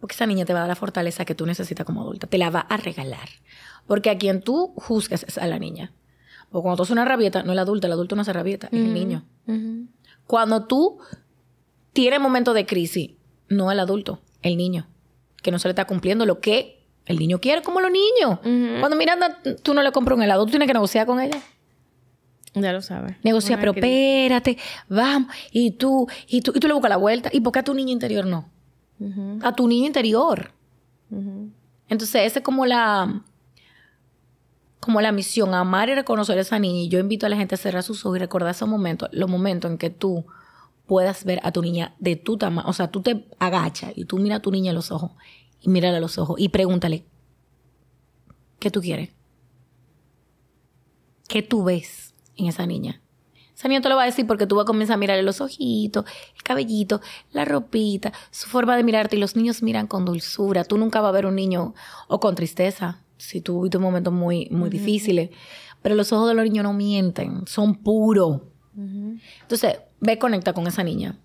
Porque 0.00 0.14
esa 0.14 0.26
niña 0.26 0.44
te 0.44 0.52
va 0.52 0.60
a 0.60 0.62
dar 0.62 0.68
la 0.68 0.76
fortaleza 0.76 1.24
que 1.24 1.34
tú 1.34 1.44
necesitas 1.46 1.84
como 1.84 2.02
adulta. 2.02 2.26
Te 2.26 2.38
la 2.38 2.50
va 2.50 2.60
a 2.60 2.76
regalar. 2.76 3.28
Porque 3.86 4.10
a 4.10 4.18
quien 4.18 4.42
tú 4.42 4.72
juzgas 4.76 5.24
es 5.24 5.38
a 5.38 5.46
la 5.46 5.58
niña. 5.58 5.92
O 6.50 6.62
cuando 6.62 6.76
tú 6.76 6.82
haces 6.84 6.92
una 6.92 7.04
rabieta, 7.04 7.42
no 7.42 7.52
el 7.52 7.58
adulto, 7.58 7.86
el 7.86 7.92
adulto 7.92 8.16
no 8.16 8.22
hace 8.22 8.32
rabieta, 8.32 8.68
es 8.68 8.80
el 8.80 8.94
niño. 8.94 9.24
Cuando 10.26 10.66
tú 10.66 10.98
tienes 11.92 12.20
momentos 12.20 12.54
de 12.54 12.64
crisis, 12.64 13.10
no 13.48 13.70
el 13.72 13.80
adulto, 13.80 14.20
el 14.42 14.56
niño, 14.56 14.86
que 15.42 15.50
no 15.50 15.58
se 15.58 15.68
le 15.68 15.72
está 15.72 15.86
cumpliendo 15.86 16.26
lo 16.26 16.40
que 16.40 16.86
el 17.06 17.18
niño 17.18 17.40
quiere, 17.40 17.62
como 17.62 17.80
los 17.80 17.90
niños. 17.90 18.38
Cuando 18.80 18.96
Miranda, 18.96 19.38
tú 19.62 19.74
no 19.74 19.82
le 19.82 19.92
compras 19.92 20.16
un 20.16 20.22
helado, 20.22 20.44
tú 20.44 20.50
tienes 20.50 20.68
que 20.68 20.74
negociar 20.74 21.06
con 21.06 21.20
ella. 21.20 21.40
Ya 22.54 22.72
lo 22.72 22.80
sabes. 22.82 23.16
Negocia, 23.22 23.58
pero 23.58 23.72
espérate, 23.72 24.56
vamos. 24.88 25.34
Y 25.52 25.72
tú, 25.72 26.08
y 26.26 26.40
tú, 26.40 26.52
y 26.54 26.60
tú 26.60 26.66
le 26.66 26.72
buscas 26.72 26.88
la 26.88 26.96
vuelta. 26.96 27.30
¿Y 27.32 27.40
por 27.40 27.52
qué 27.52 27.58
a 27.58 27.64
tu 27.64 27.74
niño 27.74 27.92
interior 27.92 28.24
no? 28.26 28.48
A 29.42 29.52
tu 29.54 29.68
niño 29.68 29.86
interior. 29.86 30.52
Entonces, 31.88 32.22
esa 32.26 32.40
es 32.40 32.44
como 32.44 32.66
la, 32.66 33.22
como 34.80 35.00
la 35.00 35.12
misión, 35.12 35.54
amar 35.54 35.88
y 35.88 35.94
reconocer 35.94 36.38
a 36.38 36.42
esa 36.42 36.58
niña. 36.58 36.80
Y 36.80 36.88
yo 36.88 36.98
invito 36.98 37.26
a 37.26 37.28
la 37.28 37.36
gente 37.36 37.54
a 37.54 37.58
cerrar 37.58 37.82
sus 37.82 38.04
ojos 38.04 38.16
y 38.16 38.20
recordar 38.20 38.50
esos 38.50 38.68
momentos, 38.68 39.08
los 39.12 39.28
momentos 39.28 39.70
en 39.70 39.78
que 39.78 39.90
tú 39.90 40.26
puedas 40.86 41.24
ver 41.24 41.40
a 41.44 41.52
tu 41.52 41.62
niña 41.62 41.94
de 41.98 42.16
tu 42.16 42.38
tamaño. 42.38 42.68
O 42.68 42.72
sea, 42.72 42.90
tú 42.90 43.02
te 43.02 43.26
agachas 43.38 43.92
y 43.94 44.04
tú 44.04 44.18
miras 44.18 44.38
a 44.38 44.42
tu 44.42 44.50
niña 44.50 44.72
a 44.72 44.74
los 44.74 44.90
ojos 44.90 45.12
y 45.60 45.68
mírale 45.68 45.98
a 45.98 46.00
los 46.00 46.18
ojos 46.18 46.40
y 46.40 46.48
pregúntale, 46.48 47.04
¿qué 48.58 48.70
tú 48.70 48.80
quieres? 48.80 49.10
¿Qué 51.28 51.42
tú 51.42 51.62
ves 51.62 52.14
en 52.36 52.46
esa 52.46 52.66
niña? 52.66 53.02
Esa 53.58 53.66
niña 53.66 53.80
te 53.80 53.88
lo 53.88 53.96
va 53.96 54.04
a 54.04 54.06
decir 54.06 54.24
porque 54.24 54.46
tú 54.46 54.54
vas 54.54 54.62
a 54.62 54.66
comenzar 54.66 54.94
a 54.94 54.98
mirarle 54.98 55.24
los 55.24 55.40
ojitos, 55.40 56.04
el 56.36 56.42
cabellito, 56.44 57.00
la 57.32 57.44
ropita, 57.44 58.12
su 58.30 58.48
forma 58.48 58.76
de 58.76 58.84
mirarte 58.84 59.16
y 59.16 59.18
los 59.18 59.34
niños 59.34 59.64
miran 59.64 59.88
con 59.88 60.04
dulzura. 60.04 60.62
Tú 60.62 60.78
nunca 60.78 61.00
vas 61.00 61.08
a 61.08 61.12
ver 61.12 61.26
un 61.26 61.34
niño 61.34 61.74
o 62.06 62.20
con 62.20 62.36
tristeza 62.36 63.02
si 63.16 63.40
tú 63.40 63.54
tuviste 63.54 63.78
momentos 63.78 64.12
muy, 64.12 64.48
muy 64.52 64.70
difíciles. 64.70 65.30
Pero 65.82 65.96
los 65.96 66.12
ojos 66.12 66.28
de 66.28 66.34
los 66.34 66.44
niños 66.44 66.62
no 66.62 66.72
mienten, 66.72 67.48
son 67.48 67.74
puros. 67.74 68.42
Entonces, 68.76 69.80
ve 69.98 70.20
conecta 70.20 70.52
con 70.52 70.68
esa 70.68 70.84
niña. 70.84 71.18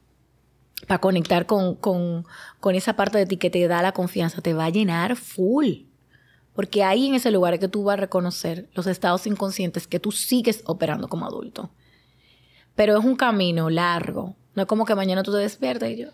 Para 0.88 1.00
conectar 1.00 1.46
con, 1.46 1.76
con, 1.76 2.26
con, 2.60 2.74
esa 2.74 2.96
parte 2.96 3.20
de 3.20 3.28
ti 3.28 3.38
que 3.38 3.52
te 3.52 3.68
da 3.68 3.84
la 3.84 3.92
confianza, 3.92 4.42
te 4.42 4.56
va 4.56 4.66
a 4.66 4.70
llenar 4.72 5.18
full. 5.18 5.84
Porque 6.56 6.84
ahí 6.84 7.10
en 7.10 7.14
ese 7.14 7.30
lugar 7.30 7.54
es 7.54 7.60
que 7.60 7.68
tú 7.68 7.84
vas 7.84 7.94
a 7.94 7.98
reconocer 7.98 8.72
los 8.74 8.88
estados 8.88 9.28
inconscientes 9.28 9.86
que 9.86 10.00
tú 10.00 10.12
sigues 10.12 10.64
operando 10.66 11.08
como 11.08 11.28
adulto. 11.28 11.70
Pero 12.76 12.98
es 12.98 13.06
un 13.06 13.16
camino 13.16 13.70
largo. 13.70 14.36
No 14.56 14.64
es 14.64 14.68
como 14.68 14.86
que 14.86 14.96
mañana 14.96 15.24
tú 15.24 15.32
te 15.32 15.38
despiertas 15.38 15.90
y 15.90 15.98
yo, 15.98 16.10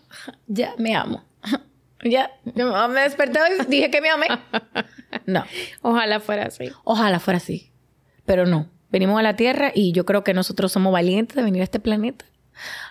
ya 0.46 0.74
me 0.78 0.94
amo. 0.94 1.24
Ya, 2.02 2.30
me 2.54 3.00
desperté 3.02 3.38
y 3.60 3.66
dije 3.66 3.90
que 3.90 4.00
me 4.00 4.08
amé. 4.08 4.28
No. 5.26 5.44
Ojalá 5.82 6.18
fuera 6.20 6.44
así. 6.46 6.70
Ojalá 6.84 7.20
fuera 7.20 7.36
así. 7.36 7.70
Pero 8.24 8.46
no. 8.46 8.70
Venimos 8.90 9.18
a 9.18 9.22
la 9.22 9.36
Tierra 9.36 9.70
y 9.74 9.92
yo 9.92 10.06
creo 10.06 10.24
que 10.24 10.32
nosotros 10.32 10.72
somos 10.72 10.92
valientes 10.92 11.36
de 11.36 11.42
venir 11.42 11.60
a 11.60 11.64
este 11.64 11.78
planeta 11.78 12.24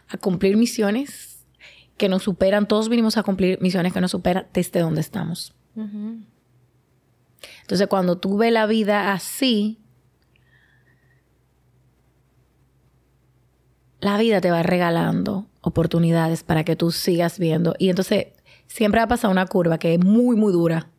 a 0.10 0.18
cumplir 0.18 0.58
misiones 0.58 1.46
que 1.98 2.08
nos 2.08 2.24
superan. 2.24 2.68
Todos 2.68 2.88
vinimos 2.88 3.18
a 3.18 3.24
cumplir 3.24 3.60
misiones 3.62 3.94
que 3.94 4.02
nos 4.02 4.12
superan 4.12 4.48
desde 4.54 4.80
donde 4.82 5.02
estamos. 5.02 5.54
Entonces, 7.62 7.88
cuando 7.88 8.18
tú 8.18 8.38
ves 8.38 8.52
la 8.52 8.66
vida 8.66 9.12
así, 9.14 9.80
la 14.00 14.18
vida 14.18 14.42
te 14.42 14.52
va 14.52 14.64
regalando 14.64 15.48
oportunidades 15.62 16.44
para 16.44 16.64
que 16.64 16.76
tú 16.76 16.92
sigas 16.92 17.40
viendo. 17.40 17.76
Y 17.80 17.90
entonces 17.90 18.28
siempre 18.68 19.00
va 19.00 19.06
a 19.06 19.10
pasar 19.10 19.32
una 19.32 19.46
curva 19.46 19.78
que 19.78 19.94
es 19.94 20.00
muy, 20.00 20.36
muy 20.36 20.54
dura. 20.54 20.90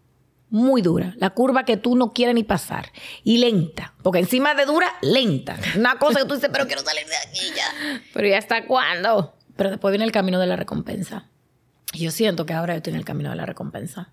Muy 0.51 0.83
dura. 0.83 1.15
La 1.19 1.31
curva 1.31 1.65
que 1.65 1.77
tú 1.77 1.95
no 1.95 2.13
quieres 2.13 2.35
ni 2.35 2.43
pasar. 2.43 2.87
Y 3.23 3.39
lenta. 3.39 3.95
Porque 4.03 4.19
encima 4.19 4.55
de 4.55 4.67
dura, 4.67 4.89
lenta. 5.01 5.57
Una 5.77 5.97
cosa 5.97 6.21
que 6.21 6.25
tú 6.27 6.35
dices, 6.35 6.51
pero 6.53 6.67
quiero 6.67 6.83
salir 6.83 7.07
de 7.07 7.17
aquí 7.17 7.47
ya. 7.57 8.01
Pero 8.13 8.27
¿y 8.27 8.33
hasta 8.33 8.67
cuándo? 8.67 9.35
Pero 9.57 9.71
después 9.71 9.93
viene 9.93 10.05
el 10.05 10.13
camino 10.13 10.41
de 10.41 10.47
la 10.47 10.57
recompensa. 10.57 11.31
Y 11.93 12.01
yo 12.01 12.11
siento 12.11 12.47
que 12.47 12.53
ahora 12.53 12.75
estoy 12.75 12.93
en 12.93 12.99
el 12.99 13.05
camino 13.05 13.31
de 13.31 13.37
la 13.37 13.47
recompensa. 13.47 14.13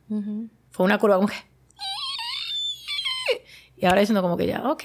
Fue 0.69 0.86
una 0.86 1.00
curva 1.00 1.15
como 1.15 1.28
que... 1.28 1.36
Y 3.78 3.86
ahora 3.86 4.00
diciendo 4.00 4.21
como 4.21 4.38
que 4.38 4.47
ya, 4.47 4.63
ok, 4.69 4.84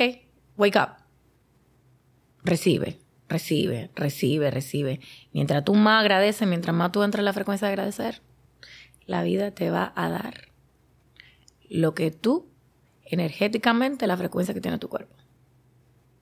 wake 0.57 0.77
up. 0.79 0.91
Recibe, 2.45 2.99
recibe, 3.33 3.91
recibe, 3.95 4.51
recibe. 4.51 5.01
Mientras 5.33 5.65
tú 5.65 5.75
más 5.75 6.01
agradeces, 6.01 6.47
mientras 6.47 6.75
más 6.75 6.93
tú 6.93 7.03
entras 7.03 7.21
en 7.21 7.25
la 7.25 7.33
frecuencia 7.33 7.67
de 7.67 7.73
agradecer, 7.73 8.23
la 9.07 9.23
vida 9.23 9.51
te 9.51 9.71
va 9.71 9.93
a 9.97 10.09
dar 10.09 10.53
lo 11.69 11.95
que 11.95 12.11
tú 12.11 12.47
energéticamente 13.05 14.07
la 14.07 14.17
frecuencia 14.17 14.55
que 14.55 14.61
tiene 14.61 14.79
tu 14.79 14.89
cuerpo. 14.89 15.15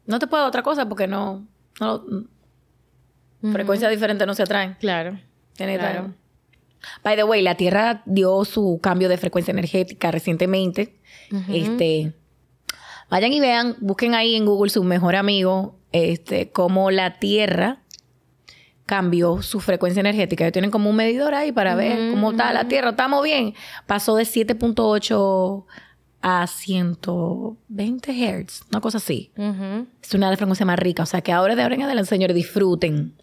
No 0.07 0.19
te 0.19 0.27
puedo 0.27 0.47
otra 0.47 0.63
cosa 0.63 0.89
porque 0.89 1.07
no... 1.07 1.47
no 1.81 2.05
Frecuencias 3.53 3.91
diferentes 3.91 4.27
no 4.27 4.35
se 4.35 4.43
atraen. 4.43 4.77
Claro. 4.81 5.19
Tiene 5.55 5.79
claro. 5.79 6.13
By 7.03 7.17
the 7.17 7.25
way, 7.25 7.43
la 7.43 7.55
Tierra 7.55 8.03
dio 8.05 8.45
su 8.45 8.81
cambio 8.83 9.09
de 9.09 9.17
frecuencia 9.17 9.53
energética 9.53 10.11
recientemente. 10.11 11.01
Este, 11.49 12.13
vayan 13.09 13.33
y 13.33 13.41
vean, 13.41 13.77
busquen 13.81 14.15
ahí 14.15 14.35
en 14.35 14.45
Google 14.45 14.71
su 14.71 14.85
mejor 14.85 15.17
amigo, 15.17 15.80
este, 15.93 16.51
cómo 16.51 16.91
la 16.91 17.19
Tierra 17.19 17.83
cambió 18.87 19.41
su 19.43 19.61
frecuencia 19.61 20.01
energética. 20.01 20.45
Ellos 20.45 20.53
tienen 20.53 20.71
como 20.71 20.91
un 20.91 20.97
medidor 20.97 21.35
ahí 21.35 21.53
para 21.53 21.75
ver 21.75 22.11
cómo 22.11 22.33
está 22.33 22.53
la 22.53 22.67
Tierra. 22.67 22.91
¿Estamos 22.91 23.23
bien? 23.23 23.55
Pasó 23.87 24.17
de 24.17 24.25
7.8 24.25 25.65
a 26.23 26.47
120 26.47 28.13
Hz, 28.13 28.63
una 28.71 28.81
cosa 28.81 28.99
así. 28.99 29.33
Es 30.03 30.15
una 30.15 30.37
frecuencia 30.37 30.67
más 30.67 30.79
rica. 30.79 31.05
O 31.05 31.07
sea 31.07 31.21
que 31.21 31.33
ahora 31.33 31.55
de 31.55 31.63
ahora 31.63 31.77
en 31.77 31.83
adelante, 31.83 32.09
señores, 32.09 32.35
disfruten 32.35 33.15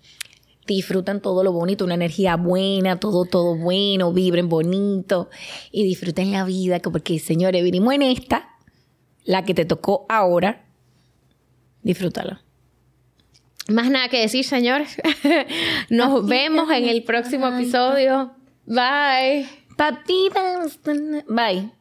disfruten 0.67 1.21
todo 1.21 1.43
lo 1.43 1.51
bonito, 1.51 1.85
una 1.85 1.95
energía 1.95 2.35
buena, 2.35 2.99
todo, 2.99 3.25
todo 3.25 3.55
bueno, 3.55 4.11
vibren 4.13 4.49
bonito 4.49 5.29
y 5.71 5.83
disfruten 5.83 6.31
la 6.31 6.43
vida, 6.43 6.79
porque 6.79 7.17
señores, 7.19 7.63
vinimos 7.63 7.93
en 7.93 8.03
esta, 8.03 8.49
la 9.23 9.43
que 9.45 9.53
te 9.53 9.65
tocó 9.65 10.05
ahora, 10.09 10.65
disfrútala. 11.81 12.41
Más 13.69 13.89
nada 13.89 14.07
que 14.09 14.21
decir, 14.21 14.45
señores. 14.45 15.01
Nos 15.89 16.25
vemos 16.25 16.71
en 16.71 16.87
el 16.87 17.03
próximo 17.03 17.47
episodio. 17.47 18.33
Bye. 18.65 19.47
Patitas. 19.75 20.79
Bye. 21.27 21.76